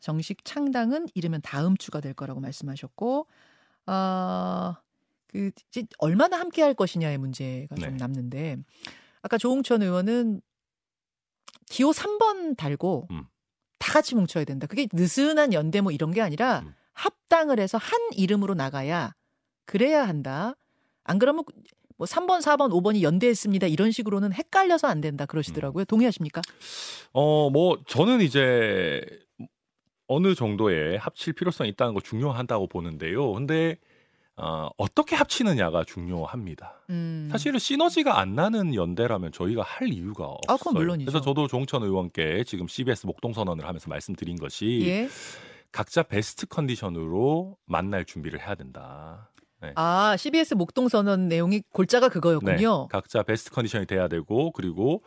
정식 0.00 0.44
창당은 0.44 1.08
이르면 1.14 1.42
다음 1.42 1.76
주가 1.76 2.00
될 2.00 2.14
거라고 2.14 2.40
말씀하셨고, 2.40 3.26
아, 3.84 4.80
그, 5.26 5.50
얼마나 5.98 6.40
함께 6.40 6.62
할 6.62 6.72
것이냐의 6.72 7.18
문제가 7.18 7.74
좀 7.74 7.90
네. 7.90 7.96
남는데, 7.96 8.56
아까 9.20 9.36
조홍천 9.36 9.82
의원은 9.82 10.40
기호 11.66 11.90
3번 11.90 12.56
달고 12.56 13.08
음. 13.10 13.24
다 13.78 13.92
같이 13.92 14.14
뭉쳐야 14.14 14.44
된다. 14.44 14.66
그게 14.66 14.86
느슨한 14.90 15.52
연대 15.52 15.82
뭐 15.82 15.92
이런 15.92 16.10
게 16.10 16.22
아니라 16.22 16.60
음. 16.60 16.74
합당을 16.94 17.60
해서 17.60 17.78
한 17.78 17.98
이름으로 18.12 18.54
나가야 18.54 19.12
그래야 19.66 20.06
한다. 20.06 20.54
안 21.04 21.18
그러면 21.18 21.44
뭐 21.96 22.06
3번, 22.06 22.40
4번, 22.40 22.70
5번이 22.70 23.02
연대했습니다. 23.02 23.66
이런 23.68 23.90
식으로는 23.92 24.32
헷갈려서 24.32 24.88
안 24.88 25.00
된다. 25.00 25.26
그러시더라고요. 25.26 25.84
동의하십니까? 25.84 26.42
어, 27.12 27.50
뭐 27.50 27.78
저는 27.86 28.20
이제 28.20 29.02
어느 30.06 30.34
정도의 30.34 30.98
합칠 30.98 31.32
필요성이 31.32 31.70
있다는 31.70 31.94
거 31.94 32.00
중요하다고 32.00 32.66
보는데요. 32.68 33.32
근데 33.32 33.78
어, 34.36 34.68
어떻게 34.76 35.14
합치느냐가 35.14 35.84
중요합니다. 35.84 36.82
음. 36.90 37.28
사실은 37.30 37.60
시너지가 37.60 38.18
안 38.18 38.34
나는 38.34 38.74
연대라면 38.74 39.30
저희가 39.30 39.62
할 39.62 39.88
이유가 39.88 40.24
없어요. 40.24 40.40
아, 40.48 40.56
그건 40.56 40.74
물론이죠. 40.74 41.10
그래서 41.10 41.24
저도 41.24 41.46
종천 41.46 41.84
의원께 41.84 42.42
지금 42.44 42.66
CBS 42.66 43.06
목동 43.06 43.32
선언을 43.32 43.64
하면서 43.64 43.88
말씀드린 43.88 44.36
것이 44.36 44.80
예. 44.84 45.08
각자 45.74 46.04
베스트 46.04 46.46
컨디션으로 46.46 47.56
만날 47.66 48.04
준비를 48.04 48.40
해야 48.40 48.54
된다. 48.54 49.32
아, 49.74 50.16
CBS 50.16 50.54
목동 50.54 50.88
선언 50.88 51.26
내용이 51.26 51.62
골자가 51.72 52.08
그거였군요. 52.08 52.82
네, 52.82 52.88
각자 52.88 53.24
베스트 53.24 53.50
컨디션이 53.50 53.84
돼야 53.86 54.06
되고 54.06 54.52
그리고 54.52 55.02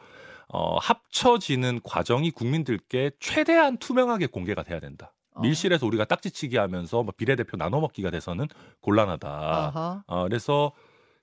어, 0.50 0.78
합쳐지는 0.78 1.80
과정이 1.84 2.32
국민들께 2.32 3.12
최대한 3.22 3.78
투명하게 3.78 4.28
공개가 4.28 4.62
돼야 4.62 4.82
된다. 4.82 5.14
어. 5.36 5.42
밀실에서 5.42 5.86
우리가 5.86 6.04
딱지치기 6.04 6.58
하면서 6.58 7.02
뭐 7.02 7.14
비례대표 7.16 7.56
나눠 7.56 7.80
먹기가 7.80 8.10
돼서는 8.12 8.48
곤란하다. 8.82 9.30
아하. 9.30 10.04
어, 10.06 10.24
그래서 10.24 10.74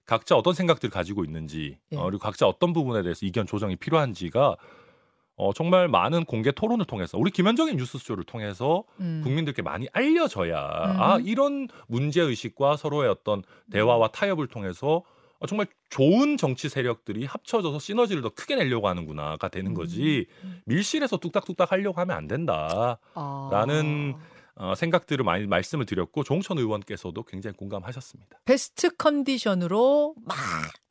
각자 0.06 0.36
어떤 0.36 0.54
생각들을 0.54 0.90
가지고 0.90 1.22
있는지 1.22 1.78
예. 1.92 1.96
어, 1.98 2.04
그리고 2.04 2.18
각자 2.18 2.46
어떤 2.46 2.72
부분에 2.72 3.02
대해서 3.02 3.26
의견 3.26 3.46
조정이 3.46 3.76
필요한지가 3.76 4.56
어, 5.36 5.52
정말 5.52 5.88
많은 5.88 6.24
공개 6.24 6.52
토론을 6.52 6.84
통해서 6.84 7.18
우리 7.18 7.30
김현정의 7.30 7.74
뉴스쇼를 7.76 8.24
통해서 8.24 8.84
음. 9.00 9.20
국민들께 9.24 9.62
많이 9.62 9.88
알려져야 9.92 10.56
음. 10.56 11.02
아 11.02 11.18
이런 11.22 11.68
문제 11.88 12.20
의식과 12.20 12.76
서로의 12.76 13.10
어떤 13.10 13.42
대화와 13.72 14.08
타협을 14.08 14.46
통해서 14.46 15.02
어, 15.40 15.46
정말 15.46 15.66
좋은 15.90 16.36
정치 16.36 16.68
세력들이 16.68 17.24
합쳐져서 17.26 17.80
시너지를 17.80 18.22
더 18.22 18.28
크게 18.30 18.54
내려고 18.54 18.88
하는구나가 18.88 19.48
되는 19.48 19.74
거지 19.74 20.26
음. 20.44 20.60
밀실에서 20.66 21.16
뚝딱뚝딱 21.16 21.72
하려고 21.72 22.00
하면 22.00 22.16
안 22.16 22.28
된다. 22.28 22.98
아. 23.14 23.48
라는 23.52 24.14
어, 24.56 24.74
생각들을 24.74 25.24
많이 25.24 25.46
말씀을 25.46 25.84
드렸고 25.84 26.22
종천 26.22 26.58
의원께서도 26.58 27.24
굉장히 27.24 27.56
공감하셨습니다. 27.56 28.38
베스트 28.44 28.94
컨디션으로 28.96 30.14
막 30.24 30.36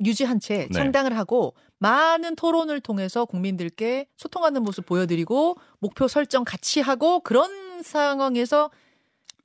유지한 0.05 0.39
채 0.39 0.67
네. 0.69 0.73
창당을 0.73 1.17
하고 1.17 1.55
많은 1.79 2.35
토론을 2.35 2.81
통해서 2.81 3.25
국민들께 3.25 4.07
소통하는 4.17 4.63
모습 4.63 4.85
보여드리고 4.85 5.55
목표 5.79 6.07
설정 6.07 6.43
같이 6.43 6.81
하고 6.81 7.21
그런 7.21 7.81
상황에서 7.83 8.69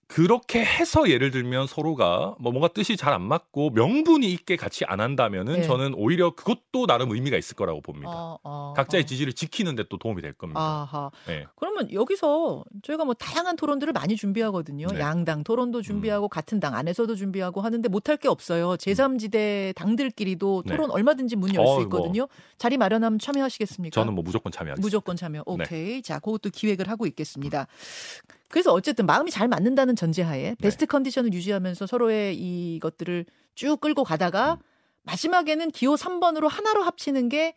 그렇게 0.08 0.64
해서 0.64 1.10
예를 1.10 1.30
들면 1.30 1.66
서로가 1.66 2.34
뭐 2.40 2.50
뭔가 2.50 2.68
뜻이 2.68 2.96
잘 2.96 3.08
안 3.12 3.22
맞고 3.22 3.70
명분이 3.70 4.30
있게 4.32 4.56
같이 4.56 4.84
안 4.86 5.00
한다면은 5.00 5.60
네. 5.60 5.62
저는 5.62 5.94
오히려 5.94 6.34
그것도 6.34 6.86
나름 6.86 7.10
의미가 7.10 7.36
있을 7.38 7.56
거라고 7.56 7.80
봅니다. 7.80 8.10
어, 8.10 8.38
어, 8.42 8.74
각자의 8.76 9.04
어. 9.04 9.06
지지를 9.06 9.32
지키는데 9.32 9.84
또 9.88 9.98
도움이 9.98 10.20
될 10.22 10.32
겁니다. 10.34 10.60
아하. 10.60 11.10
네. 11.26 11.46
그러면 11.56 11.90
여기서 11.92 12.64
저희가 12.82 13.04
뭐 13.06 13.14
다양한 13.14 13.56
토론들을 13.56 13.92
많이 13.94 14.14
준비하거든요. 14.16 14.88
네. 14.88 15.00
양당 15.00 15.42
토론도 15.44 15.80
준비하고 15.82 16.28
같은 16.28 16.60
당 16.60 16.74
안에서도 16.74 17.14
준비하고 17.14 17.60
하는데 17.62 17.88
못할 17.88 18.16
게 18.18 18.28
없어요. 18.28 18.76
제3지대 18.76 19.74
당들끼리도 19.74 20.64
네. 20.66 20.74
토론 20.76 20.90
얼마든지 20.90 21.36
문열 21.36 21.60
어, 21.60 21.66
수 21.66 21.72
뭐. 21.74 21.82
있거든요. 21.82 22.28
자리 22.58 22.76
마련하면 22.76 23.18
참여하시겠습니까? 23.18 23.94
저는 23.94 24.14
뭐 24.14 24.22
무조건 24.22 24.52
참여하겠습니다. 24.52 24.84
무조건 24.86 25.16
참여. 25.16 25.38
네. 25.38 25.42
오케이. 25.46 26.02
자, 26.02 26.18
그것도 26.18 26.50
기획을 26.50 26.88
하고 26.88 27.06
있겠습니다. 27.06 27.66
그래서 28.48 28.72
어쨌든 28.72 29.06
마음이 29.06 29.30
잘 29.30 29.48
맞는다는 29.48 29.94
네. 29.94 30.00
전제하에 30.00 30.54
베스트 30.60 30.86
컨디션을 30.86 31.32
유지하면서 31.32 31.86
서로의 31.86 32.36
이것들을 32.36 33.26
쭉 33.54 33.80
끌고 33.80 34.04
가다가 34.04 34.54
음. 34.54 34.58
마지막에는 35.02 35.70
기호 35.70 35.94
3번으로 35.94 36.48
하나로 36.48 36.82
합치는 36.82 37.28
게 37.28 37.54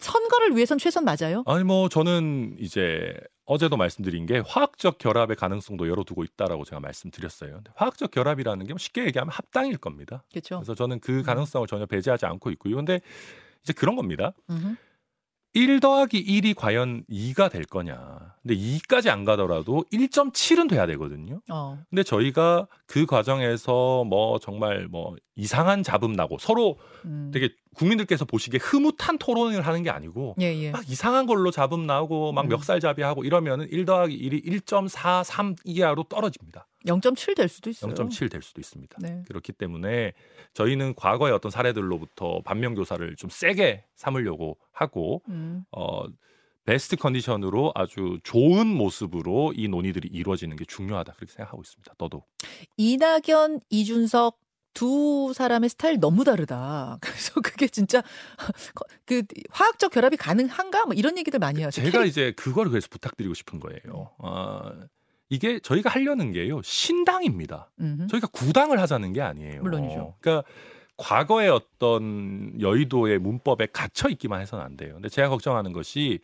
선거를 0.00 0.56
위해선 0.56 0.78
최선 0.78 1.04
맞아요. 1.04 1.44
아니 1.46 1.64
뭐 1.64 1.88
저는 1.88 2.56
이제 2.58 3.14
어제도 3.46 3.76
말씀드린 3.76 4.26
게 4.26 4.42
화학적 4.44 4.98
결합의 4.98 5.36
가능성도 5.36 5.88
열어두고 5.88 6.24
있다라고 6.24 6.64
제가 6.64 6.80
말씀드렸어요. 6.80 7.60
화학적 7.74 8.10
결합이라는 8.10 8.66
게뭐 8.66 8.78
쉽게 8.78 9.04
얘기하면 9.04 9.30
합당일 9.32 9.76
겁니다. 9.76 10.24
그렇죠. 10.30 10.56
그래서 10.56 10.74
저는 10.74 11.00
그 11.00 11.22
가능성을 11.22 11.66
전혀 11.66 11.86
배제하지 11.86 12.26
않고 12.26 12.50
있고요. 12.52 12.76
근데 12.76 13.00
이제 13.62 13.72
그런 13.72 13.96
겁니다. 13.96 14.32
음흠. 14.50 14.76
1 15.54 15.78
더하기 15.78 16.24
1이 16.24 16.56
과연 16.56 17.04
2가 17.08 17.50
될 17.50 17.64
거냐. 17.64 18.34
근데 18.42 18.56
2까지 18.56 19.08
안 19.08 19.24
가더라도 19.24 19.84
1.7은 19.92 20.68
돼야 20.68 20.84
되거든요. 20.86 21.40
어. 21.48 21.78
근데 21.88 22.02
저희가 22.02 22.66
그 22.86 23.06
과정에서 23.06 24.04
뭐 24.04 24.40
정말 24.40 24.88
뭐 24.88 25.14
이상한 25.36 25.82
잡음 25.82 26.12
나고 26.12 26.38
서로 26.38 26.78
음. 27.04 27.30
되게 27.32 27.50
국민들께서 27.74 28.24
보시기에 28.24 28.60
흐뭇한 28.62 29.18
토론을 29.18 29.62
하는 29.62 29.82
게 29.82 29.90
아니고 29.90 30.36
예, 30.40 30.54
예. 30.54 30.70
막 30.70 30.88
이상한 30.88 31.26
걸로 31.26 31.50
잡음 31.50 31.86
나오고 31.86 32.32
막 32.32 32.44
음. 32.44 32.48
멱살잡이하고 32.50 33.24
이러면은 33.24 33.68
1 33.68 33.84
더하기 33.84 34.16
1이 34.16 34.62
1.43 34.62 35.56
이하로 35.64 36.04
떨어집니다. 36.04 36.68
0.7 36.86 37.36
될 37.36 37.48
수도 37.48 37.70
있어요. 37.70 37.92
0.7 37.94 38.30
될 38.30 38.42
수도 38.42 38.60
있습니다. 38.60 38.98
네. 39.00 39.22
그렇기 39.26 39.52
때문에 39.52 40.12
저희는 40.52 40.94
과거의 40.94 41.32
어떤 41.32 41.50
사례들로부터 41.50 42.42
반면 42.44 42.74
교사를 42.74 43.16
좀 43.16 43.30
세게 43.30 43.84
삼으려고 43.96 44.58
하고 44.70 45.22
음. 45.28 45.64
어 45.72 46.04
베스트 46.64 46.96
컨디션으로 46.96 47.72
아주 47.74 48.18
좋은 48.22 48.66
모습으로 48.66 49.52
이 49.54 49.68
논의들이 49.68 50.08
이루어지는 50.10 50.56
게 50.56 50.64
중요하다 50.64 51.12
그렇게 51.14 51.32
생각하고 51.32 51.62
있습니다. 51.62 51.94
더더욱. 51.98 52.26
이낙연, 52.76 53.60
이준석 53.68 54.43
두 54.74 55.32
사람의 55.34 55.70
스타일 55.70 55.98
너무 56.00 56.24
다르다. 56.24 56.98
그래서 57.00 57.40
그게 57.40 57.68
진짜 57.68 58.02
그 59.06 59.22
화학적 59.50 59.92
결합이 59.92 60.16
가능한가? 60.16 60.86
뭐 60.86 60.94
이런 60.94 61.16
얘기들 61.16 61.38
많이 61.38 61.62
하죠. 61.62 61.82
제가 61.82 62.04
이제 62.04 62.32
그걸 62.36 62.68
그래서 62.68 62.88
부탁드리고 62.90 63.34
싶은 63.34 63.60
거예요. 63.60 64.10
아, 64.18 64.72
이게 65.30 65.58
저희가 65.60 65.90
하려는 65.90 66.32
게요 66.32 66.60
신당입니다. 66.62 67.70
음흠. 67.80 68.08
저희가 68.08 68.26
구당을 68.28 68.80
하자는 68.80 69.12
게 69.12 69.22
아니에요. 69.22 69.62
물론이죠. 69.62 70.16
그러니까 70.20 70.46
과거의 70.96 71.50
어떤 71.50 72.52
여의도의 72.60 73.18
문법에 73.18 73.66
갇혀 73.72 74.08
있기만 74.10 74.40
해서는 74.40 74.64
안 74.64 74.76
돼요. 74.76 74.94
근데 74.94 75.08
제가 75.08 75.28
걱정하는 75.28 75.72
것이 75.72 76.20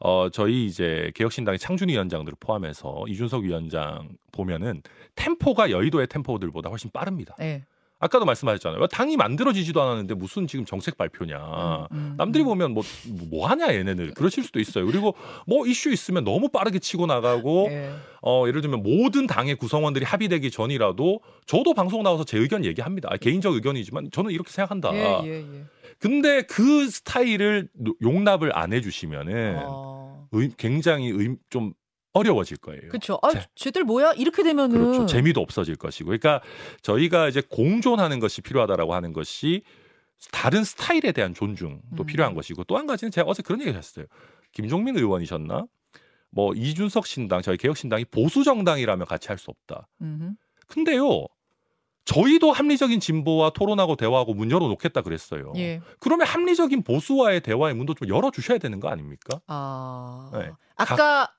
어 0.00 0.28
저희 0.30 0.66
이제 0.66 1.10
개혁신당의 1.14 1.58
창준 1.58 1.88
위원장들을 1.88 2.36
포함해서 2.40 3.04
이준석 3.08 3.44
위원장 3.44 4.08
보면은 4.32 4.82
템포가 5.16 5.70
여의도의 5.70 6.06
템포들보다 6.06 6.70
훨씬 6.70 6.90
빠릅니다. 6.90 7.34
네. 7.38 7.64
아까도 8.00 8.24
말씀하셨잖아요. 8.24 8.86
당이 8.86 9.16
만들어지지도 9.16 9.82
않았는데 9.82 10.14
무슨 10.14 10.46
지금 10.46 10.64
정책 10.64 10.96
발표냐. 10.96 11.88
음, 11.90 11.96
음, 11.96 12.14
남들이 12.16 12.44
음. 12.44 12.46
보면 12.46 12.72
뭐, 12.72 12.84
뭐 13.28 13.48
하냐 13.48 13.74
얘네들 13.74 14.14
그러실 14.14 14.44
수도 14.44 14.60
있어요. 14.60 14.86
그리고 14.86 15.14
뭐 15.46 15.66
이슈 15.66 15.90
있으면 15.92 16.22
너무 16.22 16.48
빠르게 16.48 16.78
치고 16.78 17.06
나가고 17.06 17.66
예. 17.70 17.90
어 18.22 18.44
예를 18.46 18.60
들면 18.60 18.84
모든 18.84 19.26
당의 19.26 19.56
구성원들이 19.56 20.04
합의되기 20.04 20.50
전이라도 20.52 21.20
저도 21.46 21.74
방송 21.74 22.04
나와서 22.04 22.24
제 22.24 22.38
의견 22.38 22.64
얘기합니다. 22.64 23.08
아, 23.10 23.16
개인적 23.16 23.54
의견이지만 23.54 24.10
저는 24.12 24.30
이렇게 24.30 24.50
생각한다. 24.50 24.94
예, 24.94 25.20
예, 25.24 25.30
예. 25.40 25.64
근데 25.98 26.42
그 26.42 26.88
스타일을 26.88 27.68
노- 27.74 27.94
용납을 28.02 28.56
안 28.56 28.72
해주시면은 28.72 29.62
어. 29.66 30.28
의- 30.32 30.52
굉장히 30.56 31.08
의- 31.10 31.36
좀 31.50 31.72
어려워질 32.12 32.58
거예요. 32.58 32.88
그렇죠. 32.88 33.18
아, 33.22 33.30
제- 33.30 33.46
쟤들 33.54 33.84
뭐야? 33.84 34.12
이렇게 34.16 34.42
되면은 34.42 34.76
그렇죠. 34.76 35.06
재미도 35.06 35.40
없어질 35.40 35.76
것이고. 35.76 36.06
그러니까 36.08 36.40
저희가 36.82 37.28
이제 37.28 37.42
공존하는 37.48 38.18
것이 38.20 38.40
필요하다라고 38.42 38.94
하는 38.94 39.12
것이 39.12 39.62
다른 40.32 40.64
스타일에 40.64 41.12
대한 41.12 41.32
존중도 41.34 42.02
음. 42.02 42.06
필요한 42.06 42.34
것이고 42.34 42.64
또 42.64 42.76
한 42.76 42.86
가지는 42.86 43.10
제가 43.10 43.28
어제 43.28 43.42
그런 43.42 43.60
얘기 43.60 43.70
하셨어요. 43.70 44.06
김종민 44.52 44.96
의원이셨나? 44.96 45.66
뭐 46.30 46.52
이준석 46.54 47.06
신당, 47.06 47.40
저희 47.42 47.56
개혁 47.56 47.76
신당이 47.76 48.04
보수 48.06 48.44
정당이라면 48.44 49.06
같이 49.06 49.28
할 49.28 49.38
수 49.38 49.50
없다. 49.50 49.88
음흠. 50.02 50.32
근데요. 50.66 51.26
저희도 52.08 52.52
합리적인 52.52 53.00
진보와 53.00 53.50
토론하고 53.50 53.96
대화하고 53.96 54.32
문 54.32 54.50
열어놓겠다 54.50 55.02
그랬어요. 55.02 55.52
예. 55.56 55.82
그러면 56.00 56.26
합리적인 56.26 56.82
보수와의 56.82 57.42
대화의 57.42 57.74
문도 57.74 57.92
좀 57.94 58.08
열어주셔야 58.08 58.56
되는 58.56 58.80
거 58.80 58.88
아닙니까? 58.88 59.42
아. 59.46 60.30
네. 60.32 60.50
아까 60.76 61.30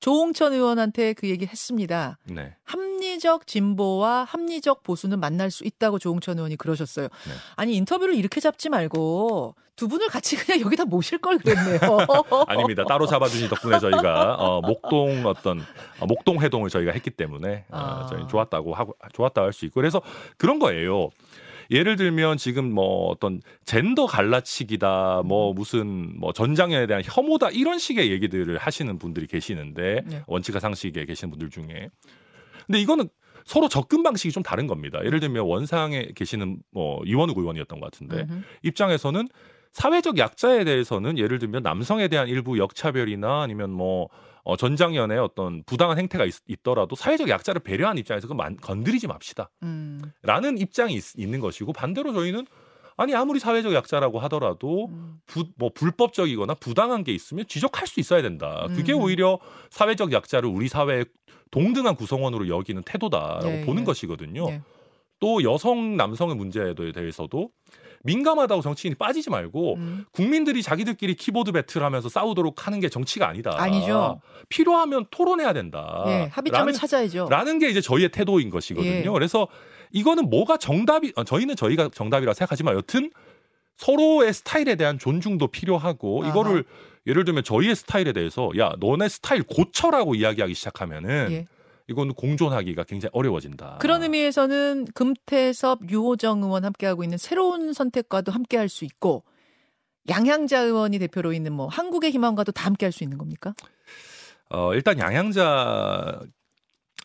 조홍천 0.00 0.54
의원한테 0.54 1.12
그 1.12 1.28
얘기 1.28 1.46
했습니다. 1.46 2.18
네. 2.24 2.56
합 2.64 2.80
리적 3.22 3.46
진보와 3.46 4.24
합리적 4.24 4.82
보수는 4.82 5.20
만날 5.20 5.50
수 5.52 5.64
있다고 5.64 6.00
조홍천 6.00 6.38
의원이 6.38 6.56
그러셨어요. 6.56 7.06
네. 7.06 7.32
아니 7.54 7.76
인터뷰를 7.76 8.14
이렇게 8.16 8.40
잡지 8.40 8.68
말고 8.68 9.54
두 9.76 9.86
분을 9.88 10.08
같이 10.08 10.36
그냥 10.36 10.60
여기다 10.60 10.84
모실 10.84 11.18
걸 11.18 11.38
그랬네요. 11.38 11.78
아닙니다. 12.48 12.84
따로 12.84 13.06
잡아주신 13.06 13.48
덕분에 13.48 13.78
저희가 13.78 14.34
어, 14.34 14.60
목동 14.60 15.24
어떤 15.24 15.60
어, 16.00 16.06
목동 16.06 16.40
회동을 16.42 16.68
저희가 16.68 16.90
했기 16.92 17.10
때문에 17.10 17.64
어, 17.70 17.76
아. 17.78 18.06
저희 18.10 18.26
좋았다고 18.26 18.74
하고 18.74 18.96
좋았다 19.12 19.40
할 19.42 19.52
수 19.52 19.66
있고 19.66 19.74
그래서 19.80 20.02
그런 20.36 20.58
거예요. 20.58 21.10
예를 21.70 21.96
들면 21.96 22.36
지금 22.38 22.72
뭐 22.72 23.08
어떤 23.08 23.40
젠더 23.64 24.06
갈라치기다 24.06 25.22
뭐 25.24 25.52
무슨 25.54 26.18
뭐 26.18 26.32
전장년에 26.32 26.86
대한 26.86 27.02
혐오다 27.04 27.50
이런 27.50 27.78
식의 27.78 28.10
얘기들을 28.10 28.58
하시는 28.58 28.98
분들이 28.98 29.26
계시는데 29.26 30.02
네. 30.06 30.22
원칙과 30.26 30.58
상식에 30.60 31.04
계시는 31.06 31.30
분들 31.30 31.50
중에 31.50 31.88
근데 32.72 32.80
이거는 32.80 33.10
서로 33.44 33.68
접근 33.68 34.02
방식이 34.02 34.32
좀 34.32 34.42
다른 34.42 34.66
겁니다. 34.66 34.98
예를 35.04 35.20
들면 35.20 35.44
원상에 35.44 36.08
계시는 36.14 36.56
뭐 36.70 37.02
이원욱 37.04 37.36
의원이었던 37.36 37.80
것 37.80 37.90
같은데 37.90 38.22
음흠. 38.22 38.42
입장에서는 38.62 39.28
사회적 39.72 40.16
약자에 40.16 40.64
대해서는 40.64 41.18
예를 41.18 41.38
들면 41.38 41.62
남성에 41.62 42.08
대한 42.08 42.28
일부 42.28 42.58
역차별이나 42.58 43.42
아니면 43.42 43.70
뭐 43.70 44.08
어, 44.44 44.56
전장년에 44.56 45.18
어떤 45.18 45.62
부당한 45.64 45.98
행태가 45.98 46.24
있, 46.24 46.62
더라도 46.62 46.96
사회적 46.96 47.28
약자를 47.28 47.60
배려하는 47.60 48.00
입장에서 48.00 48.26
그 48.26 48.34
건드리지 48.62 49.06
맙시다. 49.06 49.50
음, 49.62 50.02
라는 50.22 50.56
입장이 50.56 50.94
있, 50.94 51.28
는 51.28 51.40
것이고 51.40 51.74
반대로 51.74 52.14
저희는 52.14 52.46
아니 52.96 53.14
아무리 53.14 53.38
사회적 53.40 53.72
약자라고 53.72 54.18
하더라도 54.20 54.86
음. 54.86 55.16
부, 55.26 55.44
뭐 55.56 55.70
불법적이거나 55.74 56.54
부당한 56.54 57.04
게 57.04 57.12
있으면 57.12 57.46
지적할 57.48 57.86
수 57.86 58.00
있어야 58.00 58.22
된다. 58.22 58.66
그게 58.68 58.92
음. 58.92 59.00
오히려 59.00 59.38
사회적 59.70 60.12
약자를 60.12 60.48
우리 60.48 60.68
사회의 60.68 61.04
동등한 61.50 61.96
구성원으로 61.96 62.48
여기는 62.48 62.82
태도다라고 62.82 63.60
예, 63.60 63.64
보는 63.64 63.82
예. 63.82 63.84
것이거든요. 63.84 64.46
예. 64.48 64.62
또 65.20 65.42
여성 65.44 65.96
남성의 65.96 66.34
문제에 66.34 66.74
대해서도 66.74 67.50
민감하다고 68.04 68.62
정치인이 68.62 68.96
빠지지 68.96 69.30
말고 69.30 69.74
음. 69.76 70.04
국민들이 70.10 70.62
자기들끼리 70.62 71.14
키보드 71.14 71.52
배틀하면서 71.52 72.08
싸우도록 72.08 72.66
하는 72.66 72.80
게 72.80 72.88
정치가 72.88 73.28
아니다. 73.28 73.54
아니죠. 73.56 74.20
필요하면 74.48 75.06
토론해야 75.10 75.52
된다. 75.52 76.02
예, 76.08 76.28
합의점을 76.32 76.66
라는, 76.66 76.72
찾아야죠. 76.72 77.28
라는 77.30 77.60
게 77.60 77.68
이제 77.68 77.80
저희의 77.80 78.08
태도인 78.08 78.50
것이거든요. 78.50 78.90
예. 78.90 79.08
그래서 79.12 79.46
이거는 79.92 80.30
뭐가 80.30 80.56
정답이 80.56 81.12
어, 81.16 81.24
저희는 81.24 81.56
저희가 81.56 81.90
정답이라 81.92 82.34
생각하지만 82.34 82.74
여튼 82.74 83.10
서로의 83.76 84.32
스타일에 84.32 84.74
대한 84.74 84.98
존중도 84.98 85.48
필요하고 85.48 86.22
아하. 86.22 86.30
이거를 86.30 86.64
예를 87.06 87.24
들면 87.24 87.44
저희의 87.44 87.74
스타일에 87.74 88.12
대해서 88.12 88.50
야 88.58 88.72
너네 88.78 89.08
스타일 89.08 89.42
고쳐라고 89.42 90.14
이야기하기 90.14 90.54
시작하면은 90.54 91.28
예. 91.30 91.46
이거는 91.88 92.14
공존하기가 92.14 92.84
굉장히 92.84 93.10
어려워진다. 93.12 93.78
그런 93.80 94.02
의미에서는 94.02 94.86
금태섭, 94.94 95.90
유호정 95.90 96.42
의원 96.42 96.64
함께하고 96.64 97.02
있는 97.02 97.18
새로운 97.18 97.72
선택과도 97.72 98.30
함께할 98.32 98.68
수 98.68 98.84
있고 98.84 99.24
양향자 100.08 100.60
의원이 100.60 100.98
대표로 101.00 101.32
있는 101.32 101.52
뭐 101.52 101.66
한국의 101.66 102.12
희망과도 102.12 102.52
다 102.52 102.66
함께할 102.66 102.92
수 102.92 103.02
있는 103.04 103.18
겁니까? 103.18 103.54
어, 104.48 104.74
일단 104.74 104.98
양양자 104.98 106.20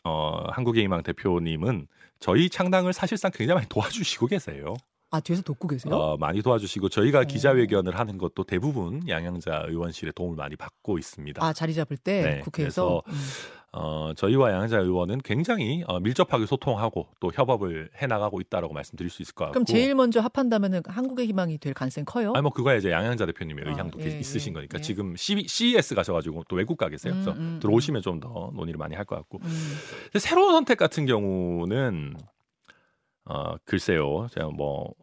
어, 0.04 0.44
한국의 0.52 0.84
희망 0.84 1.04
대표님은 1.04 1.88
저희 2.20 2.50
창당을 2.50 2.94
사실상 2.94 3.32
굉장히 3.34 3.58
많이 3.58 3.70
도와주시고 3.70 4.28
계세요. 4.28 4.76
아 5.10 5.22
뒤에서 5.22 5.42
돕고 5.42 5.70
계세요? 5.70 5.96
어, 5.96 6.18
많이 6.18 6.42
도와주시고 6.42 6.90
저희가 6.90 7.20
어. 7.20 7.24
기자회견을 7.24 7.98
하는 7.98 8.18
것도 8.18 8.44
대부분 8.44 9.08
양양자 9.08 9.66
의원실의 9.68 10.14
도움을 10.14 10.36
많이 10.36 10.56
받고 10.56 10.98
있습니다. 10.98 11.44
아 11.44 11.54
자리 11.54 11.74
잡을 11.74 11.96
때 11.96 12.22
네, 12.24 12.40
국회에서 12.42 13.02
음. 13.08 13.14
어, 13.80 14.12
저희와 14.16 14.52
양양자 14.54 14.80
의원은 14.80 15.20
굉장히 15.24 15.84
어, 15.88 16.00
밀접하게 16.00 16.48
소통하고 16.48 17.08
또 17.20 17.32
협업을 17.32 17.90
해나가고 17.96 18.42
있다라고 18.42 18.74
말씀드릴 18.74 19.12
수 19.12 19.22
있을 19.22 19.36
것 19.36 19.46
같고. 19.46 19.54
그럼 19.54 19.66
제일 19.66 19.94
먼저 19.94 20.20
합한다면은 20.20 20.82
한국의 20.88 21.28
희망이 21.28 21.60
될 21.60 21.74
가능성이 21.76 22.06
커요? 22.06 22.32
아니 22.34 22.42
뭐 22.42 22.52
그거야 22.52 22.76
이제 22.76 22.90
양양자 22.92 23.28
대표님의 23.28 23.66
아, 23.68 23.70
의향도 23.72 24.00
예, 24.02 24.18
있으신 24.20 24.52
예, 24.52 24.54
거니까 24.56 24.80
예. 24.80 24.82
지금 24.82 25.16
CES 25.16 25.94
가셔가지고 25.94 26.46
또 26.48 26.56
외국 26.56 26.78
가 26.78 26.90
계세요. 26.90 27.14
음, 27.14 27.22
그래서 27.24 27.40
음, 27.40 27.60
들어오시면 27.62 28.02
좀 28.02 28.20
더 28.20 28.52
논의를 28.56 28.80
많이 28.80 28.96
할 28.96 29.06
것 29.06 29.16
같고. 29.16 29.40
음. 29.44 29.76
새로운 30.20 30.54
선택 30.54 30.78
같은 30.80 31.06
경우는 31.06 32.16
어 33.26 33.58
글쎄요, 33.66 34.28
제가 34.34 34.48
뭐 34.50 34.94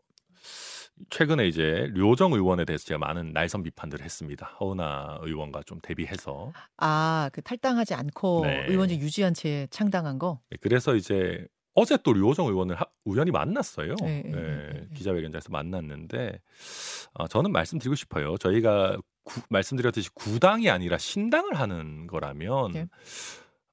최근에 1.11 1.46
이제 1.48 1.88
류호정 1.92 2.33
의원에 2.33 2.64
대해서 2.64 2.85
제가 2.85 2.98
많은 2.98 3.33
날선 3.33 3.62
비판들을 3.62 4.04
했습니다. 4.04 4.46
허은하 4.61 5.18
의원과 5.22 5.62
좀 5.66 5.78
대비해서 5.83 6.52
아 6.76 7.28
그 7.33 7.42
탈당하지 7.42 7.94
않고 7.94 8.42
네. 8.46 8.66
의원직 8.68 9.00
유지한 9.00 9.35
채 9.35 9.66
창당한 9.70 10.18
거. 10.18 10.40
네, 10.50 10.57
그래서 10.61 10.94
이제 10.94 11.46
어제 11.74 11.98
또 12.04 12.12
류호정 12.12 12.46
의원을 12.46 12.76
하- 12.76 12.87
우연히 13.04 13.33
만났어요. 13.33 13.96
네, 14.02 14.22
네, 14.22 14.30
네, 14.30 14.40
네, 14.40 14.72
네. 14.72 14.88
기자회견장에서 14.94 15.48
만났는데 15.50 16.40
어, 17.14 17.26
저는 17.26 17.50
말씀드리고 17.50 17.96
싶어요. 17.96 18.37
저희가 18.38 18.96
구, 19.24 19.40
말씀드렸듯이 19.48 20.11
구당이 20.14 20.70
아니라 20.70 20.98
신당을 20.98 21.54
하는 21.59 22.07
거라면 22.07 22.74
예. 22.76 22.88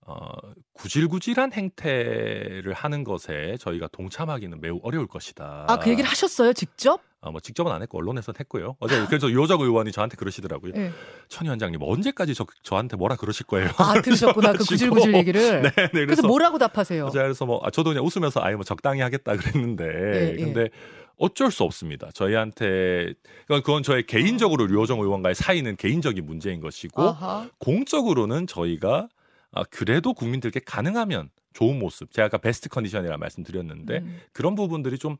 어, 0.07 0.29
구질구질한 0.73 1.53
행태를 1.53 2.73
하는 2.73 3.03
것에 3.03 3.57
저희가 3.59 3.87
동참하기는 3.91 4.59
매우 4.61 4.79
어려울 4.81 5.05
것이다. 5.07 5.65
아, 5.69 5.77
그 5.77 5.91
얘기를 5.91 6.09
하셨어요, 6.09 6.53
직접? 6.53 7.01
아, 7.23 7.29
뭐 7.29 7.39
직접은 7.39 7.71
안 7.71 7.83
했고 7.83 7.99
언론에서는 7.99 8.39
했고요. 8.39 8.75
어제 8.79 9.05
그래서 9.05 9.29
유호적 9.29 9.61
의원이 9.61 9.91
저한테 9.91 10.15
그러시더라고요. 10.17 10.73
예. 10.75 10.91
천 11.27 11.45
위원장님 11.45 11.79
언제까지 11.81 12.33
저, 12.33 12.47
저한테 12.63 12.97
뭐라 12.97 13.15
그러실 13.15 13.45
거예요? 13.45 13.69
아, 13.77 14.01
들으셨구나. 14.01 14.53
그. 14.53 14.65
구질구질 14.65 15.15
얘기를. 15.15 15.61
네, 15.61 15.69
네. 15.69 15.87
그래서, 15.91 16.05
그래서 16.05 16.27
뭐라고 16.27 16.57
답하세요? 16.57 17.09
그래서 17.11 17.45
뭐 17.45 17.61
아, 17.63 17.69
저도 17.69 17.91
그냥 17.91 18.05
웃으면서 18.05 18.41
아예 18.41 18.55
뭐 18.55 18.63
적당히 18.63 19.01
하겠다 19.01 19.35
그랬는데 19.35 19.85
예, 19.85 20.31
예. 20.39 20.43
근데 20.43 20.69
어쩔 21.17 21.51
수 21.51 21.63
없습니다. 21.63 22.09
저희한테 22.13 23.13
그건, 23.41 23.61
그건 23.61 23.83
저의 23.83 24.07
개인적으로 24.07 24.65
류호정 24.65 24.99
의원과의 24.99 25.35
사이는 25.35 25.75
개인적인 25.75 26.25
문제인 26.25 26.59
것이고 26.59 26.99
아하. 27.01 27.47
공적으로는 27.59 28.47
저희가 28.47 29.07
아, 29.51 29.63
그래도 29.69 30.13
국민들께 30.13 30.61
가능하면 30.65 31.29
좋은 31.53 31.77
모습 31.77 32.11
제가 32.11 32.27
아까 32.27 32.37
베스트 32.39 32.69
컨디션이라 32.69 33.17
말씀드렸는데 33.17 33.97
음. 33.99 34.21
그런 34.31 34.55
부분들이 34.55 34.97
좀 34.97 35.17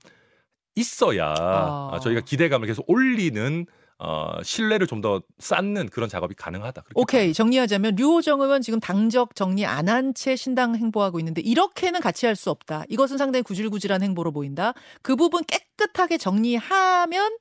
있어야 0.75 1.34
아. 1.38 1.89
아, 1.93 1.99
저희가 1.99 2.21
기대감을 2.21 2.67
계속 2.67 2.89
올리는 2.89 3.65
어, 4.03 4.41
신뢰를 4.43 4.88
좀 4.88 5.01
더 5.01 5.21
쌓는 5.38 5.89
그런 5.89 6.10
작업이 6.10 6.34
가능하다. 6.36 6.84
오케이 6.95 7.34
정리하자면 7.34 7.95
류호정 7.95 8.41
의원 8.41 8.62
지금 8.63 8.79
당적 8.79 9.36
정리 9.36 9.63
안 9.65 9.88
한 9.89 10.13
채 10.15 10.36
신당 10.36 10.75
행보하고 10.75 11.19
있는데 11.19 11.41
이렇게는 11.41 12.01
같이 12.01 12.25
할 12.25 12.36
수 12.36 12.49
없다. 12.49 12.84
이것은 12.89 13.17
상당히 13.19 13.43
구질구질한 13.43 14.01
행보로 14.01 14.31
보인다. 14.31 14.73
그 15.03 15.15
부분 15.15 15.43
깨끗하게 15.43 16.17
정리하면 16.17 17.38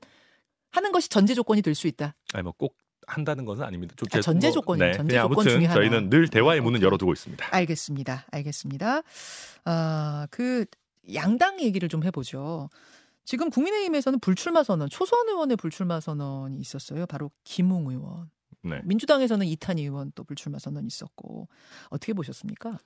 하는 0.72 0.92
것이 0.92 1.08
전제 1.08 1.32
조건이 1.34 1.62
될 1.62 1.74
수 1.74 1.86
있다. 1.86 2.14
아니 2.34 2.42
뭐꼭 2.42 2.76
한다는 3.06 3.44
것은 3.46 3.64
아닙니다. 3.64 3.94
좀 3.96 4.06
아, 4.12 4.16
제- 4.16 4.20
전제 4.20 4.48
뭐, 4.48 4.52
조건이에요. 4.54 4.90
네, 4.92 4.96
전제 4.96 5.18
조건 5.18 5.44
중에 5.48 5.64
하나. 5.66 5.74
저희는 5.74 6.10
늘 6.10 6.28
대화의 6.28 6.60
문은. 6.60 6.82
열어두고 6.82 7.12
있습니다. 7.12 7.46
알겠습니다. 7.50 8.26
알겠습니다. 8.30 9.02
아, 9.64 10.26
그 10.30 10.66
양당 11.14 11.60
얘기를 11.60 11.88
좀 11.88 12.04
해보죠. 12.04 12.68
지금 13.30 13.48
국민의힘에서는 13.48 14.18
불출마 14.18 14.64
선언, 14.64 14.88
초선 14.88 15.28
의원의 15.28 15.56
불출마 15.56 16.00
선언이 16.00 16.58
있었어요. 16.58 17.06
바로 17.06 17.30
김웅 17.44 17.88
의원. 17.88 18.28
네, 18.64 18.80
민주당에서는 18.82 19.46
이탄희 19.46 19.82
의원 19.84 20.10
또 20.16 20.24
불출마 20.24 20.58
선언이 20.58 20.88
있었고 20.88 21.46
어떻게 21.90 22.12
보셨습니까? 22.12 22.78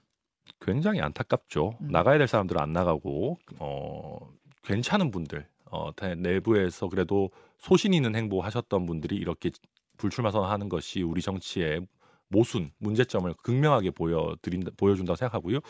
굉장히 0.60 1.00
안타깝죠. 1.00 1.78
음. 1.80 1.88
나가야 1.88 2.18
될 2.18 2.28
사람들은 2.28 2.60
안 2.60 2.74
나가고 2.74 3.38
어, 3.58 4.18
괜찮은 4.64 5.10
분들 5.10 5.48
어, 5.70 5.96
대- 5.96 6.14
내부에서 6.14 6.90
그래도 6.90 7.30
소신 7.56 7.94
있는 7.94 8.14
행보 8.14 8.42
하셨던 8.42 8.84
분들이 8.84 9.16
이렇게 9.16 9.50
불출마 9.96 10.30
선언하는 10.30 10.68
것이 10.68 11.00
우리 11.00 11.22
정치의 11.22 11.86
모순 12.28 12.70
문제점을 12.76 13.32
극명하게 13.42 13.92
보여드린다 13.92 14.72
보여준다고 14.76 15.16
생각하고요. 15.16 15.60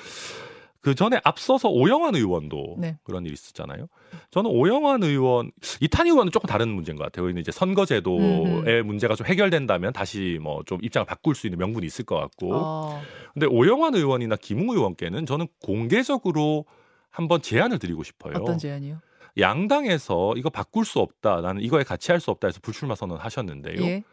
그 0.85 0.95
전에 0.95 1.19
앞서서 1.25 1.71
오영환 1.71 2.15
의원도 2.15 2.77
네. 2.79 2.99
그런 3.05 3.25
일이 3.25 3.33
있었잖아요. 3.33 3.87
저는 4.31 4.51
오영환 4.51 5.03
의원, 5.03 5.51
이탄희 5.81 6.11
의원은 6.11 6.31
조금 6.31 6.47
다른 6.47 6.69
문제인 6.69 6.99
것 6.99 7.05
같아요. 7.05 7.31
이제 7.31 7.51
선거제도의 7.51 8.83
문제가 8.83 9.15
좀 9.15 9.27
해결된다면 9.27 9.95
다시 9.95 10.39
뭐 10.43 10.63
좀 10.67 10.79
입장을 10.83 11.07
바꿀 11.07 11.35
수 11.35 11.47
있는 11.47 11.59
명분이 11.59 11.87
있을 11.87 12.05
것 12.05 12.17
같고. 12.17 12.55
어, 12.55 13.01
근데 13.33 13.47
오영환 13.47 13.95
의원이나 13.95 14.37
김웅 14.37 14.69
의원께는 14.77 15.25
저는 15.25 15.47
공개적으로 15.63 16.67
한번 17.11 17.41
제안을 17.41 17.79
드리고 17.79 18.03
싶어요. 18.03 18.35
어떤 18.37 18.59
제안이요? 18.59 19.01
양당에서 19.39 20.35
이거 20.37 20.51
바꿀 20.51 20.85
수 20.85 21.01
없다. 21.01 21.41
나는 21.41 21.63
이거에 21.63 21.83
같이 21.83 22.13
할 22.13 22.21
수 22.21 22.31
없다 22.31 22.49
해서 22.49 22.61
불출마 22.63 22.95
선언 22.95 23.19
하셨는데요. 23.19 23.83
예. 23.87 24.05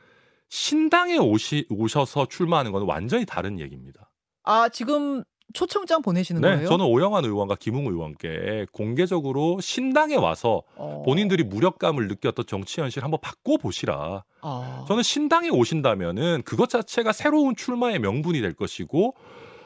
신당에 0.50 1.18
오시, 1.18 1.66
오셔서 1.70 2.28
출마하는 2.28 2.72
건 2.72 2.84
완전히 2.84 3.26
다른 3.26 3.60
얘기입니다. 3.60 4.10
아 4.44 4.70
지금 4.70 5.24
초청장 5.54 6.02
보내시는 6.02 6.42
네, 6.42 6.56
거예요? 6.56 6.68
저는 6.68 6.86
오영환 6.86 7.26
의원과 7.26 7.56
김웅 7.56 7.88
의원께 7.88 8.68
공개적으로 8.72 9.60
신당에 9.62 10.16
와서 10.16 10.64
어. 10.76 11.04
본인들이 11.06 11.44
무력감을 11.44 12.08
느꼈던 12.08 12.46
정치 12.48 12.82
현실 12.82 13.04
한번 13.04 13.20
바꿔 13.22 13.58
보시라. 13.58 14.24
아. 14.42 14.86
저는 14.88 15.04
신당에 15.04 15.50
오신다면은 15.50 16.44
그것 16.44 16.70
자체가 16.70 17.12
새로운 17.12 17.56
출마의 17.56 18.00
명분이 18.00 18.42
될 18.42 18.54
것이고 18.54 19.16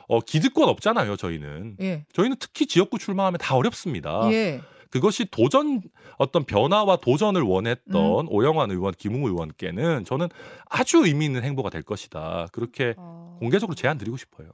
어, 0.08 0.20
기득권 0.20 0.70
없잖아요, 0.70 1.16
저희는. 1.16 1.78
예. 1.82 2.06
저희는 2.14 2.38
특히 2.40 2.68
지역구 2.68 3.00
출마하면 3.00 3.38
다 3.40 3.56
어렵습니다. 3.56 4.32
예. 4.32 4.62
그것이 4.92 5.26
도전 5.26 5.82
어떤 6.18 6.46
변화와 6.46 6.98
도전을 6.98 7.42
원했던 7.42 7.96
음. 7.96 8.28
오영환 8.30 8.72
의원, 8.72 8.94
김웅 8.98 9.26
의원께는 9.26 10.06
저는 10.06 10.30
아주 10.70 11.06
의미 11.06 11.26
있는 11.26 11.44
행보가 11.44 11.70
될 11.70 11.82
것이다. 11.82 12.48
그렇게 12.52 12.94
어. 12.98 13.36
공개적으로 13.40 13.76
제안 13.76 13.98
드리고 13.98 14.16
싶어요. 14.16 14.48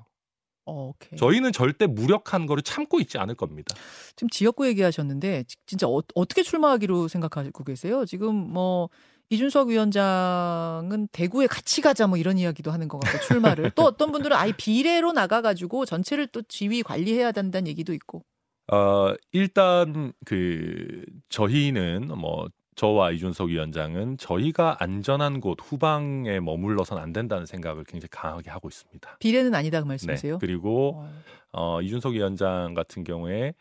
어. 0.71 0.93
저희는 1.17 1.51
절대 1.51 1.85
무력한 1.87 2.45
거를 2.45 2.63
참고 2.63 2.99
있지 2.99 3.17
않을 3.17 3.35
겁니다. 3.35 3.75
지금 4.15 4.29
지역구 4.29 4.67
얘기하셨는데 4.67 5.43
지- 5.43 5.55
진짜 5.65 5.87
어, 5.87 6.01
떻게 6.27 6.43
출마하기로 6.43 7.07
생각하고 7.07 7.63
계세요? 7.63 8.05
지금 8.05 8.35
뭐 8.35 8.89
이준석 9.29 9.69
위원장은 9.69 11.07
대구에 11.11 11.47
같이 11.47 11.81
가자 11.81 12.07
뭐 12.07 12.17
이런 12.17 12.37
이야기도 12.37 12.71
하는 12.71 12.87
것 12.87 12.99
같고 12.99 13.19
출마를 13.27 13.71
또 13.75 13.83
어떤 13.83 14.11
분들은 14.11 14.35
아예 14.35 14.51
비례로 14.55 15.13
나가가지고 15.13 15.85
전체를 15.85 16.27
또 16.27 16.41
지휘 16.43 16.83
관리해야 16.83 17.31
된다는 17.31 17.67
얘기도 17.67 17.93
있고 17.93 18.23
어, 18.71 19.13
일단 19.31 20.13
그 20.25 21.03
저희는 21.29 22.07
뭐 22.17 22.47
저와 22.75 23.11
이준석 23.11 23.49
위원장은 23.49 24.17
저희가 24.17 24.77
안전한 24.79 25.41
곳 25.41 25.57
후방에 25.61 26.39
머물러선 26.39 26.97
안 26.97 27.11
된다는 27.13 27.45
생각을 27.45 27.83
굉장히 27.83 28.09
강하게 28.09 28.49
하고 28.49 28.69
있습니다. 28.69 29.17
비례는 29.19 29.53
아니다 29.53 29.79
그 29.79 29.85
네. 29.85 29.89
말씀이세요? 29.89 30.39
그리고 30.39 30.95
어. 30.95 31.11
어, 31.53 31.81
이준석 31.81 32.13
위원장 32.13 32.73
같은 32.73 33.03
경우에 33.03 33.53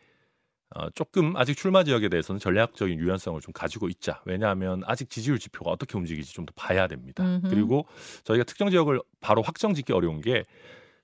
어, 0.76 0.88
조금 0.90 1.36
아직 1.36 1.56
출마 1.56 1.82
지역에 1.82 2.08
대해서는 2.08 2.38
전략적인 2.38 2.96
유연성을 3.00 3.40
좀 3.40 3.52
가지고 3.52 3.88
있자. 3.88 4.22
왜냐하면 4.24 4.82
아직 4.86 5.10
지지율 5.10 5.38
지표가 5.40 5.70
어떻게 5.72 5.98
움직일지 5.98 6.32
좀 6.32 6.46
더 6.46 6.52
봐야 6.54 6.86
됩니다. 6.86 7.24
음흠. 7.24 7.48
그리고 7.50 7.86
저희가 8.22 8.44
특정 8.44 8.70
지역을 8.70 9.00
바로 9.20 9.42
확정 9.42 9.74
짓기 9.74 9.92
어려운 9.92 10.20
게 10.20 10.44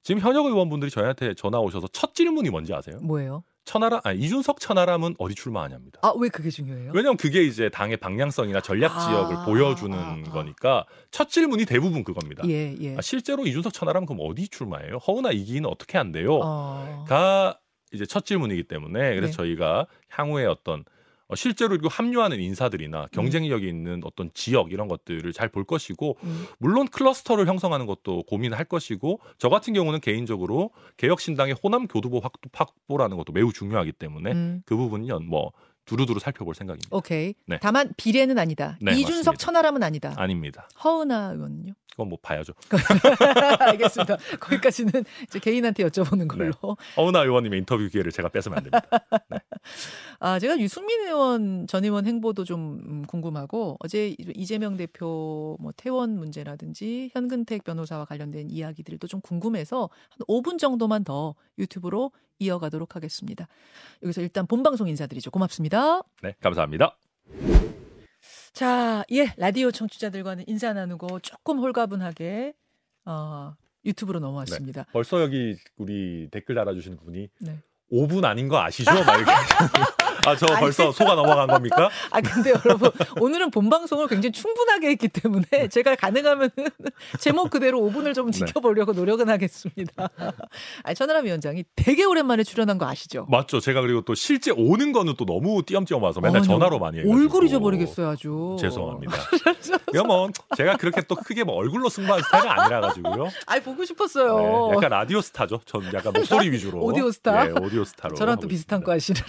지금 0.03 0.21
현역 0.21 0.47
의원분들이 0.47 0.89
저희한테 0.93 1.35
전화 1.35 1.59
오셔서 1.59 1.89
첫 1.89 2.15
질문이 2.15 2.49
뭔지 2.51 2.73
아세요? 2.73 3.01
뭐예요? 3.03 3.43
천하람, 3.67 4.01
아니, 4.05 4.21
이준석 4.21 4.61
천하람은 4.61 5.17
어디 5.19 5.35
출마하냐입니다. 5.35 5.99
아 6.03 6.13
왜 6.17 6.29
그게 6.31 6.49
중요해요? 6.51 6.93
왜냐하면 6.95 7.17
그게 7.19 7.43
이제 7.43 7.69
당의 7.69 7.97
방향성이나 7.99 8.63
전략 8.63 8.97
아, 8.97 9.01
지역을 9.07 9.37
보여주는 9.45 9.99
아, 9.99 10.17
아. 10.27 10.31
거니까 10.31 10.87
첫 11.11 11.29
질문이 11.29 11.67
대부분 11.67 12.05
그겁니다. 12.05 12.49
예 12.49 12.75
예. 12.81 12.97
아, 12.97 13.01
실제로 13.03 13.45
이준석 13.47 13.75
천하람 13.75 14.07
그럼 14.07 14.21
어디 14.23 14.49
출마해요? 14.49 14.99
허우나 14.99 15.33
이기는 15.33 15.69
어떻게 15.69 15.99
한대요? 15.99 16.39
어. 16.43 17.05
가 17.09 17.59
이제 17.93 18.07
첫 18.07 18.25
질문이기 18.25 18.63
때문에 18.65 19.15
그래서 19.17 19.33
네. 19.33 19.37
저희가 19.37 19.87
향후에 20.11 20.47
어떤 20.47 20.81
어, 20.81 20.85
실제로 21.35 21.75
이거 21.75 21.89
합류하는 21.89 22.39
인사들이나 22.41 23.09
경쟁력이 23.13 23.67
있는 23.69 24.01
어떤 24.05 24.31
지역 24.33 24.71
이런 24.73 24.87
것들을 24.87 25.33
잘 25.33 25.49
볼 25.49 25.65
것이고 25.65 26.17
음. 26.23 26.47
물론 26.59 26.87
클러스터를 26.89 27.47
형성하는 27.49 27.87
것도 27.87 28.23
고민할 28.25 28.65
것이고 28.65 29.21
저 29.39 29.49
같은 29.49 29.73
경우는 29.75 30.01
개인적으로 30.01 30.71
개혁신당의 30.99 31.57
호남 31.63 31.87
교두보 31.89 32.19
확보- 32.21 32.51
확보 32.53 32.97
라는 32.99 33.17
것도 33.17 33.33
매우 33.33 33.53
중요하기 33.53 33.93
때문에 33.93 34.33
음. 34.33 34.63
그 34.67 34.77
부분은 34.77 35.27
뭐 35.27 35.53
두루두루 35.87 36.19
살펴볼 36.21 36.55
생각입니다. 36.57 36.89
오케이. 36.91 37.35
네. 37.47 37.59
다만 37.63 37.93
비례는 37.97 38.39
아니다. 38.39 38.77
네, 38.83 38.93
이준석 38.93 39.35
맞습니다. 39.35 39.37
천하람은 39.45 39.83
아니다. 39.85 40.15
아닙니다. 40.17 40.69
허은하 40.83 41.33
의원은요? 41.35 41.73
그건 41.97 42.11
뭐 42.11 42.19
봐야죠. 42.21 42.53
알겠습니다. 43.59 44.19
거기까지는 44.39 44.93
이제 45.25 45.39
개인한테 45.39 45.83
여쭤보는 45.85 46.29
걸로. 46.29 46.53
허은하 46.99 47.23
의원님의 47.23 47.61
인터뷰 47.61 47.89
기회를 47.89 48.13
제가 48.13 48.29
뺏으면 48.29 48.59
안 48.59 48.65
됩니다. 48.65 48.83
아, 50.21 50.39
제가 50.39 50.59
유승민 50.59 51.01
의원 51.01 51.67
전 51.67 51.85
의원 51.85 52.07
행보도 52.07 52.45
좀 52.45 52.81
음, 52.87 53.03
궁금하고 53.07 53.79
어제 53.81 54.15
이재명 54.35 54.77
대표 54.77 55.57
뭐 55.59 55.73
퇴원 55.75 56.19
문제라든지 56.19 57.11
현근택 57.15 57.65
변호사와 57.65 58.05
관련된 58.05 58.51
이야기들도 58.51 59.07
좀 59.07 59.23
궁금해서 59.23 59.89
한 60.11 60.19
5분 60.29 60.59
정도만 60.59 61.03
더 61.03 61.35
유튜브로 61.59 62.13
이어가도록 62.39 62.95
하겠습니다. 62.95 63.49
여기서 64.03 64.21
일단 64.21 64.47
본 64.47 64.63
방송 64.63 64.87
인사드리죠. 64.87 65.31
고맙습니다. 65.31 66.03
네, 66.23 66.35
감사합니다. 66.43 66.99
자, 68.57 69.05
예, 69.13 69.35
라디오 69.37 69.71
청취자들과는 69.71 70.45
인사 70.47 70.73
나누고 70.73 71.21
조금 71.21 71.59
홀가분하게 71.59 72.55
어, 73.05 73.55
유튜브로 73.85 74.19
넘어왔습니다. 74.19 74.87
벌써 74.93 75.21
여기 75.21 75.59
우리 75.77 76.29
댓글 76.31 76.55
달아주시는 76.55 76.97
분이 76.97 77.29
네. 77.41 77.59
5분 77.93 78.25
아닌 78.25 78.49
거 78.49 78.59
아시죠? 78.59 78.91
막 78.91 79.19
이렇게 79.19 79.31
아, 80.27 80.37
저 80.37 80.47
벌써 80.47 80.93
소가 80.93 81.15
넘어간 81.15 81.47
겁니까? 81.47 81.89
아 82.11 82.21
근데 82.21 82.53
여러분 82.65 82.91
오늘은 83.21 83.51
본 83.51 83.71
방송을 83.71 84.09
굉장히 84.09 84.33
충분하게 84.33 84.89
했기 84.89 85.09
때문에 85.09 85.45
네. 85.51 85.69
제가 85.69 85.95
가능하면 85.95 86.51
제목 87.21 87.51
그대로 87.51 87.81
5분을 87.81 88.15
좀 88.15 88.31
지켜보려고 88.33 88.93
네. 88.93 88.99
노력은 89.01 89.29
하겠습니다. 89.29 90.11
아 90.83 90.95
천하람 90.95 91.25
위원장이 91.25 91.65
되게 91.77 92.05
오랜만에 92.05 92.43
출연한 92.43 92.79
거 92.79 92.87
아시죠? 92.87 93.27
맞죠. 93.31 93.61
제가 93.61 93.81
그리고 93.81 94.01
또 94.03 94.15
실제 94.15 94.51
오는 94.51 94.93
거는 94.93 95.15
또 95.17 95.25
너무 95.25 95.63
띄엄띄엄 95.65 96.03
와서 96.03 96.21
맨날 96.21 96.41
어, 96.41 96.43
전화로 96.43 96.79
많이 96.79 96.99
해가지고 96.99 97.17
얼굴 97.19 97.45
잊어버리겠어요 97.47 98.09
아주. 98.09 98.57
죄송합니다. 98.61 99.15
이거 99.95 100.05
뭐 100.05 100.29
제가 100.57 100.77
그렇게 100.77 101.03
또 101.03 101.15
크게 101.15 101.45
뭐 101.45 101.55
얼굴로 101.57 101.89
승부한 101.89 102.23
스타일은 102.23 102.51
아니라 102.51 102.81
가지고요. 102.81 103.29
아 103.47 103.61
보고 103.61 103.85
싶었어요. 103.85 104.71
네, 104.71 104.77
약간 104.77 104.91
라디오 104.91 105.21
스타죠. 105.21 105.61
전 105.65 105.83
약간 105.93 106.13
목소리 106.15 106.51
위주로. 106.51 106.81
오디오 106.81 107.11
스타. 107.11 107.45
네, 107.45 107.53
오디오 107.61 107.85
스타로. 107.85 108.15
저랑 108.17 108.39
또 108.41 108.49
비슷한 108.49 108.83
거 108.83 108.93
하시는. 108.93 109.21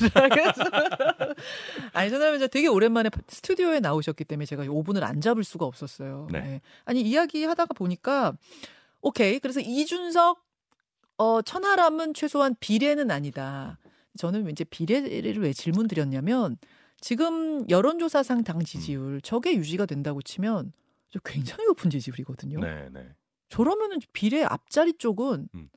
아니 1.93 2.09
저는 2.09 2.35
이제 2.35 2.47
되게 2.47 2.67
오랜만에 2.67 3.09
스튜디오에 3.27 3.79
나오셨기 3.79 4.25
때문에 4.25 4.45
제가 4.45 4.63
5분을 4.63 5.03
안 5.03 5.21
잡을 5.21 5.43
수가 5.43 5.65
없었어요. 5.65 6.27
네. 6.31 6.39
네. 6.39 6.61
아니 6.85 7.01
이야기 7.01 7.43
하다가 7.43 7.73
보니까 7.73 8.33
오케이. 9.01 9.39
그래서 9.39 9.59
이준석 9.59 10.43
어 11.17 11.41
천하람은 11.41 12.13
최소한 12.13 12.55
비례는 12.59 13.11
아니다. 13.11 13.77
저는 14.17 14.49
이제 14.49 14.63
비례를 14.63 15.41
왜 15.41 15.53
질문 15.53 15.87
드렸냐면 15.87 16.57
지금 16.99 17.67
여론조사상 17.69 18.43
당 18.43 18.63
지지율 18.63 19.15
음. 19.15 19.21
저게 19.21 19.55
유지가 19.55 19.85
된다고 19.85 20.21
치면 20.21 20.73
굉장히 21.23 21.65
높은 21.65 21.89
지지율이거든요. 21.89 22.59
네, 22.59 22.89
네. 22.91 23.07
저러면은 23.49 23.99
비례 24.13 24.43
앞자리 24.43 24.93
쪽은 24.97 25.49
음. 25.53 25.69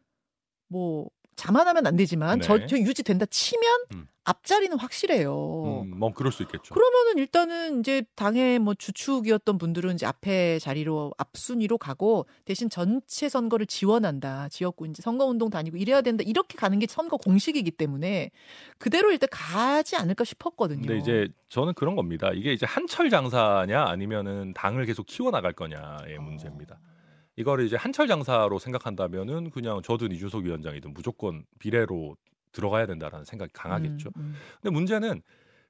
뭐 0.68 1.08
자만하면 1.36 1.86
안 1.86 1.96
되지만 1.96 2.40
네. 2.40 2.46
저, 2.46 2.66
저 2.66 2.76
유지된다 2.76 3.26
치면 3.26 3.80
음. 3.94 4.08
앞자리는 4.24 4.78
확실해요. 4.78 5.82
음, 5.84 5.98
뭐 5.98 6.12
그럴 6.12 6.30
수 6.30 6.42
있겠죠. 6.42 6.74
그러면은 6.74 7.18
일단은 7.18 7.80
이제 7.80 8.02
당의 8.16 8.58
뭐 8.58 8.74
주축이었던 8.74 9.58
분들은 9.58 9.94
이제 9.94 10.06
앞에 10.06 10.58
자리로 10.58 11.12
앞순위로 11.16 11.78
가고 11.78 12.26
대신 12.44 12.68
전체 12.68 13.28
선거를 13.28 13.66
지원한다. 13.66 14.48
지역구 14.50 14.86
이제 14.86 15.02
선거 15.02 15.24
운동 15.24 15.48
다니고 15.48 15.78
이래야 15.78 16.02
된다. 16.02 16.22
이렇게 16.26 16.56
가는 16.56 16.78
게 16.78 16.86
선거 16.86 17.16
공식이기 17.16 17.70
때문에 17.72 18.30
그대로 18.78 19.10
일단 19.10 19.28
가지 19.32 19.96
않을까 19.96 20.24
싶었거든요. 20.24 20.86
근데 20.86 20.98
이제 20.98 21.28
저는 21.48 21.74
그런 21.74 21.96
겁니다. 21.96 22.30
이게 22.34 22.52
이제 22.52 22.66
한철 22.66 23.08
장사냐 23.10 23.84
아니면은 23.84 24.52
당을 24.54 24.84
계속 24.84 25.06
키워 25.06 25.30
나갈 25.30 25.52
거냐의 25.54 26.18
문제입니다. 26.18 26.74
어. 26.74 26.90
이거를 27.36 27.64
이제 27.64 27.76
한철 27.76 28.06
장사로 28.06 28.58
생각한다면은 28.58 29.50
그냥 29.50 29.80
저든 29.82 30.12
이준석 30.12 30.44
위원장이든 30.44 30.92
무조건 30.92 31.44
비례로 31.58 32.16
들어가야 32.52 32.86
된다라는 32.86 33.24
생각이 33.24 33.52
강하겠죠. 33.52 34.10
음, 34.16 34.20
음. 34.20 34.34
근데 34.60 34.72
문제는 34.72 35.22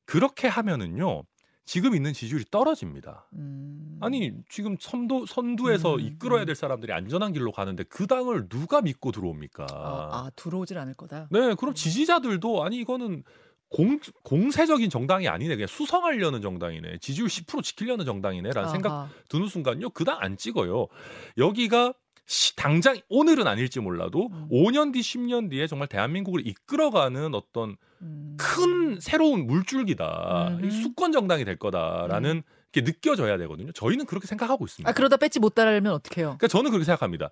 그렇게 0.05 0.49
하면은요. 0.49 1.23
지금 1.67 1.95
있는 1.95 2.13
지지율이 2.13 2.47
떨어집니다. 2.51 3.29
음. 3.35 3.97
아니 4.01 4.33
지금 4.49 4.77
선도 4.81 5.25
선두에서 5.25 5.97
음, 5.97 6.01
이끌어야 6.01 6.43
음. 6.43 6.47
될 6.47 6.57
사람들이 6.57 6.93
안전한 6.93 7.33
길로 7.33 7.53
가는데 7.53 7.85
그 7.85 8.09
당을 8.09 8.49
누가 8.49 8.81
믿고 8.81 9.13
들어옵니까? 9.13 9.67
아, 9.71 10.09
아 10.11 10.31
들어오질 10.35 10.79
않을 10.79 10.95
거다. 10.95 11.29
네, 11.31 11.55
그럼 11.55 11.69
음. 11.69 11.75
지지자들도 11.75 12.65
아니 12.65 12.79
이거는 12.79 13.23
공, 13.69 14.01
공세적인 14.25 14.91
정당이 14.91 15.29
아니네. 15.29 15.55
그냥 15.55 15.69
수성하려는 15.69 16.41
정당이네. 16.43 16.99
지지율 16.99 17.29
10% 17.29 17.63
지키려는 17.63 18.05
정당이네라는 18.05 18.63
아하. 18.65 18.73
생각 18.73 19.09
드는 19.29 19.47
순간요. 19.47 19.91
그 19.91 20.05
당 20.05 20.19
안 20.21 20.37
찍어요. 20.37 20.89
여기가 21.39 21.95
시, 22.31 22.55
당장 22.55 22.97
오늘은 23.09 23.49
아닐지 23.49 23.81
몰라도 23.81 24.29
음. 24.31 24.49
5년 24.53 24.93
뒤, 24.93 25.01
10년 25.01 25.51
뒤에 25.51 25.67
정말 25.67 25.89
대한민국을 25.89 26.47
이끌어가는 26.47 27.35
어떤 27.35 27.77
음. 28.03 28.37
큰 28.39 29.01
새로운 29.01 29.49
물줄기다. 29.49 30.59
음. 30.63 30.71
수권 30.71 31.11
정당이 31.11 31.45
될 31.45 31.57
거다라는 31.57 32.37
음. 32.37 32.43
게 32.71 32.85
느껴져야 32.85 33.37
되거든요. 33.39 33.73
저희는 33.73 34.07
그렇게 34.07 34.29
생각하고 34.29 34.65
있습니다. 34.65 34.89
아, 34.89 34.93
그러다 34.93 35.17
뺏지 35.17 35.41
못 35.41 35.57
따르면 35.57 35.93
어떡해요? 35.93 36.27
그러니까 36.39 36.47
저는 36.47 36.71
그렇게 36.71 36.85
생각합니다. 36.85 37.31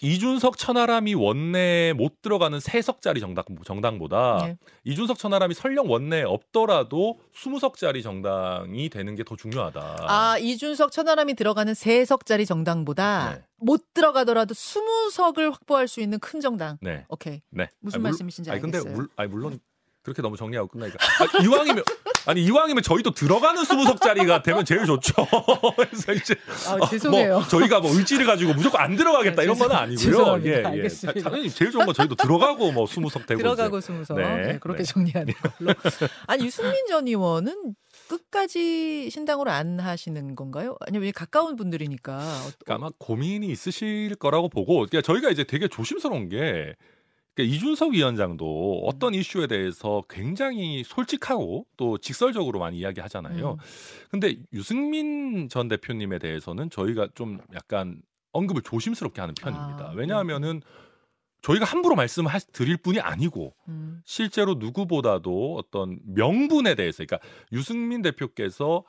이준석 0.00 0.58
천하람이 0.58 1.14
원내에 1.14 1.92
못 1.92 2.22
들어가는 2.22 2.60
세석짜리 2.60 3.20
정당, 3.20 3.44
정당보다 3.64 4.38
네. 4.44 4.56
이준석 4.84 5.18
천하람이 5.18 5.54
설령 5.54 5.90
원내에 5.90 6.22
없더라도 6.22 7.18
20석짜리 7.34 8.02
정당이 8.02 8.88
되는 8.90 9.14
게 9.14 9.24
더 9.24 9.36
중요하다. 9.36 10.06
아, 10.08 10.38
이준석 10.38 10.92
천하람이 10.92 11.34
들어가는 11.34 11.74
세석짜리 11.74 12.46
정당보다 12.46 13.34
네. 13.34 13.44
못 13.58 13.92
들어가더라도 13.92 14.54
20석을 14.54 15.50
확보할 15.52 15.88
수 15.88 16.00
있는 16.00 16.18
큰 16.20 16.40
정당. 16.40 16.78
네. 16.80 17.04
오케이. 17.08 17.42
네. 17.50 17.68
무슨 17.80 17.96
아니, 17.98 18.04
말씀이신지 18.04 18.50
아니, 18.50 18.60
알겠어요. 18.60 18.82
근데 18.84 18.96
물, 18.96 19.08
아니, 19.16 19.28
물론 19.28 19.58
그렇게 20.02 20.22
너무 20.22 20.36
정리하고 20.36 20.68
끝나니까. 20.68 20.96
아, 21.02 21.42
이왕이면 21.44 21.84
아니 22.28 22.44
이왕이면 22.44 22.82
저희도 22.82 23.12
들어가는 23.12 23.64
스무석짜리가 23.64 24.42
되면 24.42 24.62
제일 24.66 24.84
좋죠. 24.84 25.14
그래서 25.76 26.12
이제 26.12 26.34
아, 26.66 26.86
죄송해요. 26.86 27.36
어, 27.36 27.38
뭐 27.38 27.48
저희가 27.48 27.80
뭐 27.80 27.90
의지를 27.96 28.26
가지고 28.26 28.52
무조건 28.52 28.82
안 28.82 28.96
들어가겠다 28.96 29.36
네, 29.36 29.44
이런 29.44 29.56
건 29.56 29.72
아니고요. 29.72 29.96
죄송합니다. 29.96 30.50
예, 30.50 30.60
예. 30.60 30.64
알겠습니다. 30.66 31.22
당연히 31.22 31.48
제일 31.48 31.70
좋은 31.70 31.86
건 31.86 31.94
저희도 31.94 32.16
들어가고 32.16 32.70
뭐 32.72 32.86
스무석 32.86 33.24
되고 33.24 33.38
들어가고 33.38 33.80
스무석 33.80 34.18
네, 34.18 34.46
네, 34.46 34.58
그렇게 34.58 34.82
네. 34.82 34.92
정리하는 34.92 35.32
걸로. 35.58 35.72
아니 36.26 36.44
유승민 36.44 36.86
전 36.86 37.08
의원은 37.08 37.74
끝까지 38.08 39.08
신당으로 39.08 39.50
안 39.50 39.80
하시는 39.80 40.36
건가요? 40.36 40.76
아니면 40.80 41.10
가까운 41.14 41.56
분들이니까. 41.56 42.18
그러니까 42.18 42.74
아마 42.74 42.90
고민이 42.98 43.46
있으실 43.46 44.14
거라고 44.16 44.50
보고 44.50 44.74
그러니까 44.86 45.00
저희가 45.00 45.30
이제 45.30 45.44
되게 45.44 45.66
조심스러운 45.66 46.28
게 46.28 46.74
그러니까 47.38 47.54
이준석 47.54 47.92
위원장도 47.92 48.82
어떤 48.84 49.14
이슈에 49.14 49.46
대해서 49.46 50.02
굉장히 50.10 50.82
솔직하고 50.82 51.66
또 51.76 51.96
직설적으로 51.96 52.58
많이 52.58 52.78
이야기하잖아요. 52.78 53.52
음. 53.52 53.56
근데 54.10 54.36
유승민 54.52 55.48
전 55.48 55.68
대표님에 55.68 56.18
대해서는 56.18 56.68
저희가 56.68 57.08
좀 57.14 57.38
약간 57.54 58.02
언급을 58.32 58.62
조심스럽게 58.62 59.20
하는 59.20 59.34
편입니다. 59.34 59.90
아, 59.90 59.92
왜냐하면은 59.94 60.62
저희가 61.42 61.64
함부로 61.64 61.94
말씀을 61.94 62.32
드릴 62.52 62.76
뿐이 62.76 62.98
아니고 62.98 63.54
음. 63.68 64.02
실제로 64.04 64.54
누구보다도 64.54 65.54
어떤 65.56 66.00
명분에 66.06 66.74
대해서 66.74 67.04
그러니까 67.04 67.20
유승민 67.52 68.02
대표께서 68.02 68.82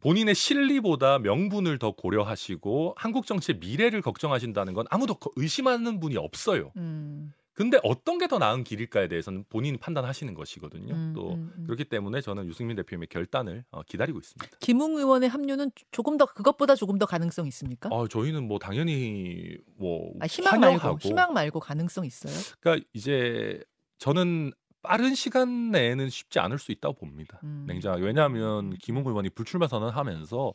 본인의 0.00 0.36
실리보다 0.36 1.18
명분을 1.18 1.78
더 1.78 1.90
고려하시고 1.90 2.94
한국 2.96 3.26
정치의 3.26 3.58
미래를 3.58 4.00
걱정하신다는 4.00 4.74
건 4.74 4.86
아무도 4.90 5.16
의심하는 5.34 5.98
분이 5.98 6.16
없어요. 6.16 6.70
음. 6.76 7.32
근데 7.60 7.78
어떤 7.82 8.16
게 8.16 8.26
더 8.26 8.38
나은 8.38 8.64
길일까에 8.64 9.08
대해서는 9.08 9.44
본인이 9.50 9.76
판단하시는 9.76 10.32
것이거든요. 10.34 10.94
음, 10.94 11.12
또 11.14 11.34
음, 11.34 11.52
음. 11.58 11.64
그렇기 11.66 11.84
때문에 11.84 12.20
저는 12.22 12.46
유승민 12.46 12.74
대표님의 12.76 13.08
결단을 13.08 13.64
어, 13.70 13.82
기다리고 13.82 14.18
있습니다. 14.18 14.56
김웅 14.60 14.96
의원의 14.96 15.28
합류는 15.28 15.70
조금 15.90 16.16
더 16.16 16.24
그것보다 16.26 16.74
조금 16.74 16.96
더 16.98 17.04
가능성 17.06 17.46
있습니까? 17.48 17.90
아, 17.92 18.06
저희는 18.08 18.48
뭐 18.48 18.58
당연히 18.58 19.58
뭐 19.76 20.12
아, 20.20 20.26
희망 20.26 20.54
환영하고. 20.54 20.84
말고 20.86 20.98
희망 21.00 21.32
말고 21.34 21.60
가능성 21.60 22.06
있어요? 22.06 22.32
그러니까 22.60 22.86
이제 22.94 23.62
저는 23.98 24.52
빠른 24.82 25.14
시간 25.14 25.70
내에는 25.70 26.08
쉽지 26.08 26.38
않을 26.38 26.58
수 26.58 26.72
있다고 26.72 26.94
봅니다. 26.94 27.40
음. 27.44 27.64
냉정하게 27.66 28.02
왜냐하면 28.04 28.74
김웅 28.78 29.04
의원이 29.06 29.28
불출마 29.30 29.66
선언하면서 29.68 30.54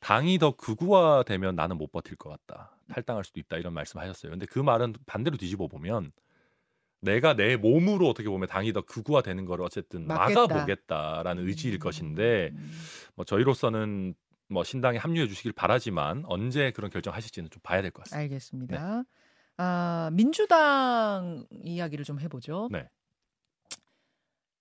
당이 0.00 0.38
더 0.38 0.52
극우화되면 0.56 1.56
나는 1.56 1.78
못 1.78 1.90
버틸 1.90 2.16
것 2.16 2.28
같다. 2.30 2.76
탈당할 2.88 3.24
수도 3.24 3.40
있다 3.40 3.56
이런 3.56 3.72
말씀하셨어요. 3.74 4.30
근데 4.30 4.46
그 4.46 4.58
말은 4.58 4.94
반대로 5.06 5.36
뒤집어 5.36 5.66
보면 5.66 6.12
내가 7.00 7.34
내 7.34 7.56
몸으로 7.56 8.08
어떻게 8.08 8.28
보면 8.28 8.48
당이 8.48 8.72
더 8.72 8.82
극우화되는 8.82 9.44
걸 9.44 9.60
어쨌든 9.62 10.06
막아보겠다라는 10.06 11.46
의지일 11.46 11.74
음. 11.74 11.78
것인데 11.80 12.52
뭐 13.14 13.24
저희로서는 13.24 14.14
뭐 14.48 14.62
신당에 14.64 14.98
합류해 14.98 15.26
주시길 15.26 15.52
바라지만 15.52 16.22
언제 16.26 16.70
그런 16.70 16.90
결정하실지는 16.90 17.50
좀 17.50 17.60
봐야 17.62 17.82
될 17.82 17.90
것 17.90 18.04
같습니다. 18.04 18.22
알겠습니다. 18.22 18.96
네. 18.98 19.04
아 19.58 20.10
민주당 20.12 21.46
이야기를 21.50 22.04
좀 22.04 22.20
해보죠. 22.20 22.68
네. 22.70 22.88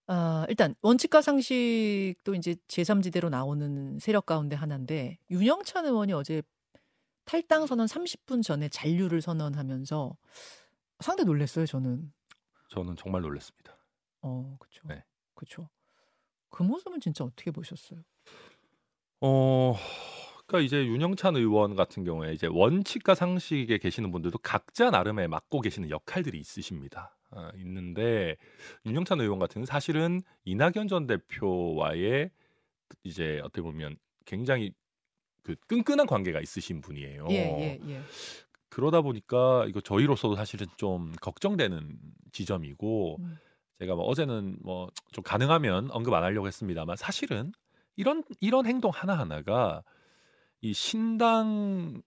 아, 0.07 0.45
일단 0.49 0.75
원칙과 0.81 1.21
상식도 1.21 2.35
이제 2.35 2.55
제3지대로 2.67 3.29
나오는 3.29 3.97
세력 3.99 4.25
가운데 4.25 4.55
하나인데 4.55 5.17
윤영찬 5.31 5.85
의원이 5.85 6.13
어제 6.13 6.43
탈당 7.25 7.65
선언 7.65 7.87
30분 7.87 8.43
전에 8.43 8.69
잔류를 8.69 9.21
선언하면서 9.21 10.15
상대 10.99 11.23
놀랐어요, 11.23 11.65
저는. 11.65 12.11
저는 12.69 12.95
정말 12.95 13.21
놀랐습니다. 13.21 13.77
어, 14.21 14.57
그렇죠. 14.59 14.87
네. 14.87 15.03
그렇죠. 15.33 15.69
그 16.49 16.63
모습은 16.63 16.99
진짜 16.99 17.23
어떻게 17.23 17.51
보셨어요? 17.51 18.01
어, 19.21 19.75
그러니까 20.45 20.65
이제 20.65 20.85
윤영찬 20.85 21.35
의원 21.35 21.75
같은 21.75 22.03
경우에 22.03 22.33
이제 22.33 22.47
원칙과 22.47 23.15
상식에 23.15 23.79
계시는 23.79 24.11
분들도 24.11 24.37
각자 24.39 24.91
나름의 24.91 25.27
맡고 25.27 25.61
계시는 25.61 25.89
역할들이 25.89 26.39
있으십니다. 26.39 27.17
어, 27.35 27.49
있는데 27.57 28.37
윤영찬 28.85 29.21
의원 29.21 29.39
같은 29.39 29.65
사실은 29.65 30.21
이낙연 30.45 30.87
전 30.87 31.05
대표와의 31.07 32.31
이제 33.03 33.39
어떻게 33.43 33.61
보면 33.61 33.97
굉장히 34.25 34.71
그 35.43 35.55
끈끈한 35.67 36.07
관계가 36.07 36.39
있으신 36.41 36.81
분이에요. 36.81 37.27
예, 37.29 37.35
예, 37.35 37.79
예. 37.87 38.01
그러다 38.69 39.01
보니까 39.01 39.65
이거 39.67 39.79
저희로서도 39.81 40.35
사실은 40.35 40.65
좀 40.77 41.13
걱정되는 41.21 41.97
지점이고 42.31 43.17
음. 43.19 43.37
제가 43.79 43.95
뭐 43.95 44.05
어제는 44.05 44.57
뭐 44.63 44.89
좀 45.15 45.23
가능하면 45.23 45.91
언급 45.91 46.13
안 46.13 46.23
하려고 46.23 46.45
했습니다만 46.47 46.97
사실은 46.97 47.53
이런 47.95 48.21
이런 48.41 48.65
행동 48.65 48.91
하나 48.93 49.17
하나가 49.17 49.81
이 50.59 50.73
신당 50.73 52.01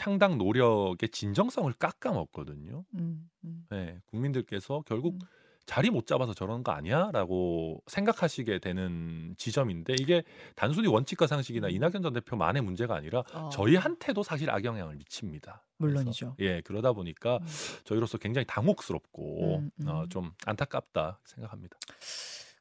창당 0.00 0.38
노력의 0.38 1.10
진정성을 1.10 1.70
깎아먹거든요. 1.74 2.86
음, 2.94 3.28
음. 3.44 3.66
네, 3.68 4.00
국민들께서 4.06 4.82
결국 4.86 5.16
음. 5.16 5.18
자리 5.66 5.90
못 5.90 6.06
잡아서 6.06 6.32
저러는 6.32 6.64
거 6.64 6.72
아니야라고 6.72 7.82
생각하시게 7.86 8.60
되는 8.60 9.34
지점인데 9.36 9.96
이게 10.00 10.22
단순히 10.56 10.88
원칙과 10.88 11.26
상식이나 11.26 11.66
음. 11.66 11.72
이낙연 11.72 12.00
전 12.00 12.14
대표만의 12.14 12.62
문제가 12.62 12.94
아니라 12.94 13.24
어, 13.34 13.50
저희한테도 13.50 14.22
사실 14.22 14.48
악영향을 14.50 14.96
미칩니다. 14.96 15.66
물론이죠. 15.76 16.34
예, 16.38 16.62
그러다 16.62 16.94
보니까 16.94 17.36
음. 17.36 17.46
저희로서 17.84 18.16
굉장히 18.16 18.46
당혹스럽고 18.46 19.58
음, 19.58 19.70
음. 19.82 19.86
어, 19.86 20.06
좀 20.08 20.32
안타깝다 20.46 21.20
생각합니다. 21.26 21.76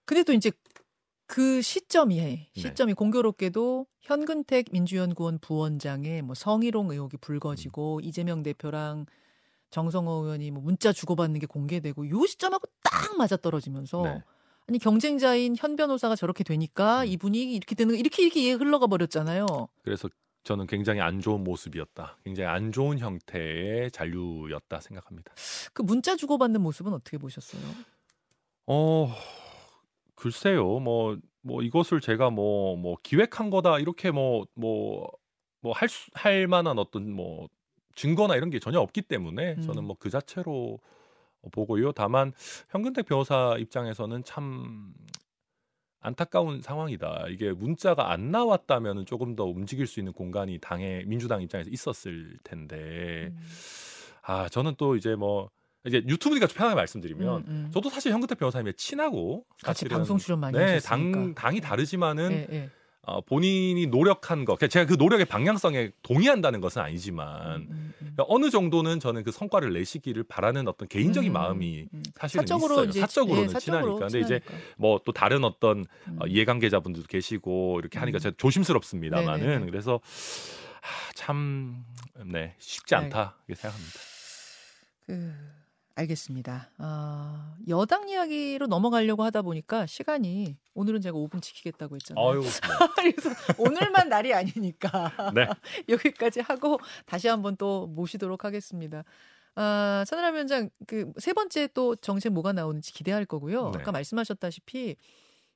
근데 0.03 0.23
또 0.23 0.33
이제 0.33 0.51
그 1.29 1.61
시점이 1.61 2.15
네. 2.15 2.49
시점이 2.55 2.95
공교롭게도 2.95 3.85
현근택 4.01 4.65
민주연구원 4.71 5.37
부원장의 5.37 6.23
뭐 6.23 6.33
성희롱 6.33 6.89
의혹이 6.89 7.17
불거지고 7.17 7.97
음. 7.97 8.03
이재명 8.03 8.41
대표랑 8.41 9.05
정성호 9.69 10.23
의원이 10.23 10.49
뭐 10.49 10.63
문자 10.63 10.91
주고받는 10.91 11.39
게 11.39 11.45
공개되고 11.45 12.09
요 12.09 12.25
시점하고 12.25 12.67
딱 12.81 13.15
맞아 13.15 13.37
떨어지면서 13.37 14.01
네. 14.01 14.23
아니 14.67 14.79
경쟁자인 14.79 15.55
현 15.55 15.75
변호사가 15.75 16.15
저렇게 16.15 16.43
되니까 16.43 17.01
음. 17.01 17.07
이분이 17.07 17.53
이렇게 17.53 17.75
되는 17.75 17.93
거 17.93 17.99
이렇게 17.99 18.23
이렇게 18.23 18.51
흘러가 18.53 18.87
버렸잖아요. 18.87 19.45
그래서 19.83 20.09
저는 20.45 20.65
굉장히 20.65 20.99
안 20.99 21.21
좋은 21.21 21.43
모습이었다. 21.43 22.17
굉장히 22.23 22.49
안 22.49 22.71
좋은 22.71 22.97
형태의 22.97 23.91
잔류였다 23.91 24.79
생각합니다. 24.79 25.31
그 25.73 25.83
문자 25.83 26.15
주고받는 26.15 26.59
모습은 26.61 26.91
어떻게 26.91 27.19
보셨어요? 27.19 27.61
어 28.65 29.13
글쎄요 30.19 30.79
뭐 30.79 31.17
뭐 31.41 31.61
이것을 31.63 32.01
제가 32.01 32.29
뭐 32.29 32.75
뭐 32.77 32.97
기획한 33.03 33.49
거다 33.49 33.79
이렇게 33.79 34.11
뭐 34.11 34.45
뭐 34.55 35.09
뭐할수할 35.61 36.47
만한 36.47 36.79
어떤 36.79 37.11
뭐 37.11 37.49
증거나 37.95 38.35
이런 38.35 38.49
게 38.49 38.59
전혀 38.59 38.79
없기 38.79 39.01
때문에 39.03 39.55
음. 39.57 39.61
저는 39.61 39.83
뭐 39.85 39.95
그 39.99 40.09
자체로 40.09 40.79
보고요. 41.51 41.91
다만 41.93 42.33
현근택 42.69 43.05
변호사 43.05 43.55
입장에서는 43.57 44.23
참 44.25 44.93
안타까운 46.01 46.61
상황이다. 46.61 47.25
이게 47.29 47.51
문자가 47.51 48.11
안 48.11 48.31
나왔다면은 48.31 49.05
조금 49.05 49.35
더 49.35 49.45
움직일 49.45 49.85
수 49.87 49.99
있는 49.99 50.13
공간이 50.13 50.59
당의 50.59 51.05
민주당 51.05 51.41
입장에서 51.41 51.69
있었을 51.69 52.37
텐데 52.43 53.27
음. 53.33 53.37
아 54.23 54.47
저는 54.49 54.75
또 54.77 54.95
이제 54.95 55.15
뭐 55.15 55.49
이제 55.85 56.03
유튜브니까 56.07 56.47
좀 56.47 56.57
편하게 56.57 56.75
말씀드리면 56.75 57.37
음, 57.37 57.45
음. 57.47 57.71
저도 57.73 57.89
사실 57.89 58.11
현근택 58.11 58.37
변호사님의 58.37 58.73
친하고 58.75 59.45
같이 59.63 59.79
사실은 59.79 59.97
방송 59.97 60.17
출연 60.17 60.39
많이 60.39 60.57
네, 60.57 60.75
하셨으니까. 60.75 60.89
당 60.89 61.33
당이 61.35 61.61
다르지만은 61.61 62.31
예, 62.31 62.47
예. 62.51 62.69
어, 63.03 63.21
본인이 63.21 63.87
노력한 63.87 64.45
거 64.45 64.57
제가 64.57 64.85
그 64.85 64.93
노력의 64.93 65.25
방향성에 65.25 65.91
동의한다는 66.03 66.59
것은 66.59 66.81
아니지만 66.81 67.61
음, 67.61 67.67
음, 67.71 67.93
음. 68.01 68.15
어느 68.17 68.49
정도는 68.49 68.99
저는 68.99 69.23
그 69.23 69.31
성과를 69.31 69.73
내시기를 69.73 70.23
바라는 70.23 70.67
어떤 70.67 70.87
개인적인 70.87 71.31
음, 71.31 71.33
마음이 71.33 71.87
음. 71.93 72.03
사실은 72.15 72.41
사적으로 72.41 72.73
있어요. 72.75 72.89
이제 72.89 72.99
사적으로는 72.99 73.43
예, 73.45 73.47
사적으로 73.47 73.81
친하니까. 73.81 74.05
근데 74.07 74.19
이제 74.19 74.39
친하니까. 74.45 74.73
뭐또 74.77 75.11
다른 75.13 75.43
어떤 75.45 75.85
음. 76.07 76.17
어, 76.21 76.27
이해관계자분들도 76.27 77.07
계시고 77.07 77.79
이렇게 77.79 77.97
하니까 77.99 78.17
음. 78.17 78.19
제가 78.19 78.35
조심스럽습니다만은. 78.37 79.65
그래서 79.65 80.01
아, 80.81 81.11
참 81.15 81.85
네, 82.25 82.53
쉽지 82.59 82.95
네. 82.95 82.97
않다 82.97 83.37
이렇게 83.47 83.61
생각합니다. 83.61 83.99
그 85.07 85.58
알겠습니다. 85.99 86.69
아, 86.77 87.57
여당 87.67 88.07
이야기로 88.07 88.67
넘어가려고 88.67 89.23
하다 89.23 89.41
보니까 89.41 89.85
시간이 89.85 90.55
오늘은 90.73 91.01
제가 91.01 91.17
5분 91.17 91.41
지키겠다고 91.41 91.95
했잖아요. 91.95 92.25
아유, 92.25 92.41
그래서 92.95 93.29
오늘만 93.57 94.07
날이 94.07 94.33
아니니까 94.33 95.11
네. 95.35 95.47
여기까지 95.89 96.39
하고 96.39 96.79
다시 97.05 97.27
한번 97.27 97.57
또 97.57 97.87
모시도록 97.87 98.45
하겠습니다. 98.45 99.03
아, 99.55 100.05
천하람 100.07 100.35
위원장 100.35 100.69
그 100.87 101.11
세 101.19 101.33
번째 101.33 101.67
또 101.73 101.95
정책 101.97 102.31
뭐가 102.31 102.53
나오는지 102.53 102.93
기대할 102.93 103.25
거고요. 103.25 103.71
네. 103.71 103.79
아까 103.79 103.91
말씀하셨다시피 103.91 104.95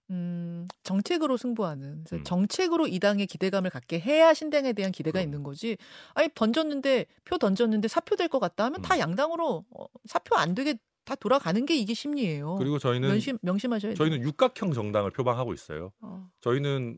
음, 0.10 0.68
정책으로 0.84 1.38
승부하는 1.38 2.04
그래서 2.04 2.16
음. 2.18 2.24
정책으로 2.24 2.88
이 2.88 3.00
당의 3.00 3.26
기대감을 3.26 3.70
갖게 3.70 4.00
해야 4.00 4.34
신당에 4.34 4.74
대한 4.74 4.92
기대가 4.92 5.14
그럼요. 5.20 5.26
있는 5.28 5.44
거지. 5.44 5.78
아니 6.14 6.30
던졌는데 6.36 7.06
표 7.26 7.38
던졌는데 7.38 7.88
사표 7.88 8.16
될 8.16 8.28
것 8.28 8.40
같다 8.40 8.66
하면 8.66 8.82
다 8.82 8.96
음. 8.96 9.00
양당으로 9.00 9.66
어, 9.70 9.86
사표 10.06 10.36
안 10.36 10.56
되게 10.56 10.76
다 11.06 11.16
돌아가는 11.16 11.66
게 11.66 11.76
이게 11.76 11.94
심리예요. 11.94 12.56
그리고 12.56 12.80
저희는 12.80 13.10
명심 13.10 13.38
명심하셔야 13.42 13.92
돼요. 13.94 13.96
저희는 13.98 14.22
육각형 14.22 14.72
정당을 14.74 15.12
표방하고 15.12 15.54
있어요. 15.54 15.92
어, 16.02 16.28
저희는 16.42 16.98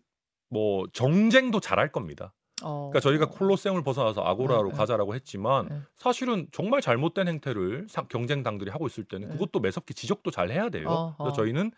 뭐 0.50 0.86
정쟁도 0.94 1.60
잘할 1.60 1.92
겁니다. 1.92 2.34
어, 2.64 2.90
그러니까 2.92 3.00
저희가 3.02 3.26
콜로세움을 3.30 3.84
벗어나서 3.84 4.22
아고라로 4.22 4.66
네, 4.66 4.70
네. 4.72 4.78
가자라고 4.78 5.14
했지만 5.16 5.68
네. 5.70 5.80
사실은 5.98 6.48
정말 6.52 6.82
잘못된 6.82 7.28
행태를 7.28 7.88
사- 7.90 8.04
경쟁 8.08 8.44
당들이 8.44 8.70
하고 8.72 8.88
있을 8.88 9.04
때는 9.04 9.28
네. 9.28 9.34
그것도 9.34 9.60
매섭게 9.60 9.94
지적도 9.94 10.32
잘 10.32 10.52
해야 10.52 10.70
돼요. 10.70 10.88
어, 10.88 11.16
그래서 11.18 11.32
어. 11.32 11.34
저희는 11.34 11.72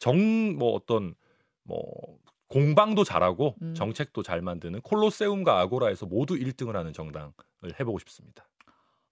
정 0.00 0.56
뭐 0.58 0.74
어떤 0.74 1.14
뭐 1.62 2.18
공방도 2.48 3.04
잘하고 3.04 3.54
음. 3.62 3.74
정책도 3.74 4.24
잘 4.24 4.42
만드는 4.42 4.80
콜로세움과 4.80 5.60
아고라에서 5.60 6.06
모두 6.06 6.34
1등을 6.34 6.74
하는 6.74 6.92
정당을 6.92 7.32
해보고 7.78 8.00
싶습니다. 8.00 8.48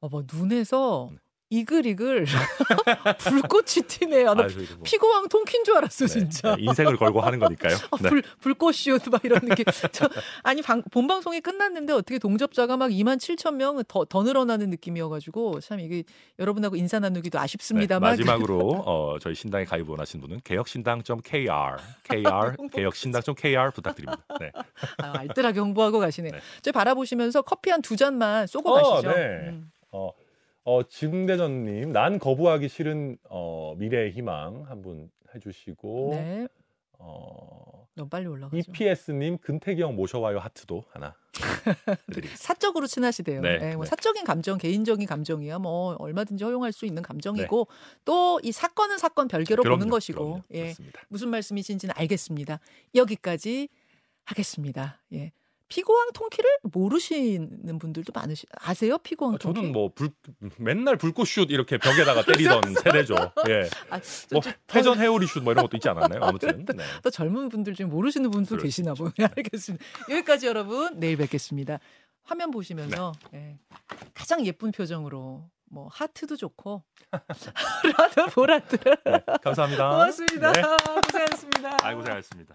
어, 0.00 0.08
뭐 0.08 0.24
눈에서 0.32 1.10
네. 1.12 1.18
이글이글 1.50 2.26
불꽃이 3.18 3.86
튀네요. 3.88 4.34
나 4.34 4.44
아, 4.44 4.46
뭐, 4.46 4.82
피고왕 4.84 5.28
통킨 5.28 5.64
줄 5.64 5.76
알았어 5.76 6.06
네, 6.06 6.12
진짜. 6.12 6.54
네, 6.54 6.62
인생을 6.62 6.96
걸고 6.96 7.20
하는 7.20 7.38
거니까요. 7.38 7.74
아, 7.90 7.96
네. 8.02 8.08
불 8.10 8.22
불꽃슛 8.40 9.08
막 9.10 9.24
이런 9.24 9.40
느낌. 9.40 9.64
저, 9.92 10.08
아니 10.42 10.62
방, 10.62 10.82
본 10.92 11.06
방송이 11.06 11.40
끝났는데 11.40 11.92
어떻게 11.94 12.18
동접자가 12.18 12.76
막 12.76 12.90
2만 12.90 13.16
7천 13.16 13.54
명더더 13.54 14.22
늘어나는 14.22 14.70
느낌이어가지고 14.70 15.60
참 15.60 15.80
이게 15.80 16.04
여러분하고 16.38 16.76
인사 16.76 17.00
나누기도 17.00 17.38
네, 17.38 17.44
아쉽습니다만 17.44 18.10
마지막으로 18.10 18.58
어, 18.86 19.18
저희 19.18 19.34
신당에 19.34 19.64
가입 19.64 19.88
원하신 19.88 20.20
분은 20.20 20.40
개혁신당.kr, 20.44 21.76
kr 22.04 22.56
개혁신당.kr 22.72 23.70
부탁드립니다. 23.72 24.22
네. 24.38 24.52
아, 24.98 25.18
알뜰하게 25.18 25.60
홍보하고 25.60 25.98
가시네. 25.98 26.30
네. 26.30 26.38
저 26.62 26.72
바라보시면서 26.72 27.42
커피 27.42 27.70
한 27.70 27.78
두 27.88 27.96
잔만 27.96 28.46
쏘고 28.46 28.70
어, 28.70 28.82
가시죠. 28.96 29.08
네. 29.14 29.48
음. 29.48 29.70
어, 29.92 30.10
어 30.68 30.82
증대전님, 30.82 31.92
난 31.92 32.18
거부하기 32.18 32.68
싫은 32.68 33.16
어, 33.30 33.74
미래의 33.78 34.10
희망 34.12 34.64
한 34.68 34.82
분 34.82 35.10
해주시고, 35.34 36.10
네, 36.12 36.46
어, 36.98 37.86
너무 37.94 38.08
빨리 38.10 38.26
올라가죠. 38.26 38.56
EPS님 38.58 39.38
근태기 39.38 39.80
형 39.80 39.96
모셔와요 39.96 40.38
하트도 40.38 40.84
하나. 40.90 41.14
사적으로 42.36 42.86
친하시대요. 42.86 43.40
네, 43.40 43.58
네, 43.58 43.76
뭐 43.76 43.84
네. 43.84 43.88
사적인 43.88 44.24
감정, 44.24 44.58
개인적인 44.58 45.06
감정이야 45.06 45.58
뭐 45.58 45.94
얼마든지 45.98 46.44
허용할 46.44 46.72
수 46.72 46.84
있는 46.86 47.02
감정이고 47.02 47.66
또 48.04 48.38
이 48.42 48.52
사건은 48.52 48.98
사건 48.98 49.26
별개로 49.28 49.62
그럼요, 49.62 49.78
보는 49.78 49.90
것이고 49.90 50.18
그럼요. 50.24 50.42
예. 50.54 50.74
무슨 51.08 51.28
말씀이신지는 51.30 51.94
알겠습니다. 51.96 52.60
여기까지 52.94 53.68
하겠습니다. 54.24 55.00
예. 55.14 55.32
피고왕 55.68 56.12
통키를 56.14 56.50
모르시는 56.62 57.78
분들도 57.78 58.12
많으시 58.14 58.46
아세요? 58.54 58.98
피고왕 58.98 59.34
어, 59.34 59.38
통키? 59.38 59.58
저는 59.60 59.72
뭐 59.72 59.90
불, 59.94 60.10
맨날 60.56 60.96
불꽃슛 60.96 61.50
이렇게 61.50 61.78
벽에다가 61.78 62.24
때리던 62.24 62.74
세대죠. 62.82 63.14
예. 63.48 63.68
아, 63.90 64.00
뭐 64.32 64.40
저, 64.40 64.50
저, 64.66 64.78
회전 64.78 64.98
회오리 64.98 65.26
슛뭐 65.26 65.52
이런 65.52 65.64
것도 65.64 65.76
있지 65.76 65.88
않았나요? 65.88 66.22
아무튼. 66.22 66.64
네. 66.64 66.84
또 67.02 67.10
젊은 67.10 67.48
분들 67.48 67.74
중에 67.74 67.86
모르시는 67.86 68.30
분도 68.30 68.56
수 68.56 68.62
계시나 68.62 68.94
보요 68.94 69.10
알겠습니다. 69.36 69.84
여기까지 70.08 70.46
여러분 70.46 70.98
내일 70.98 71.16
뵙겠습니다. 71.16 71.78
화면 72.24 72.50
보시면서 72.50 73.12
예, 73.34 73.58
가장 74.14 74.44
예쁜 74.44 74.70
표정으로 74.70 75.48
뭐 75.70 75.88
하트도 75.90 76.36
좋고 76.36 76.82
라도 77.96 78.26
보라트를 78.26 78.96
네, 79.04 79.20
감사합니다. 79.42 79.90
고맙습니다. 79.90 80.52
네. 80.52 80.62
고생하셨습니다. 81.06 81.76
아이고 81.82 82.00
고생하셨습니다. 82.00 82.54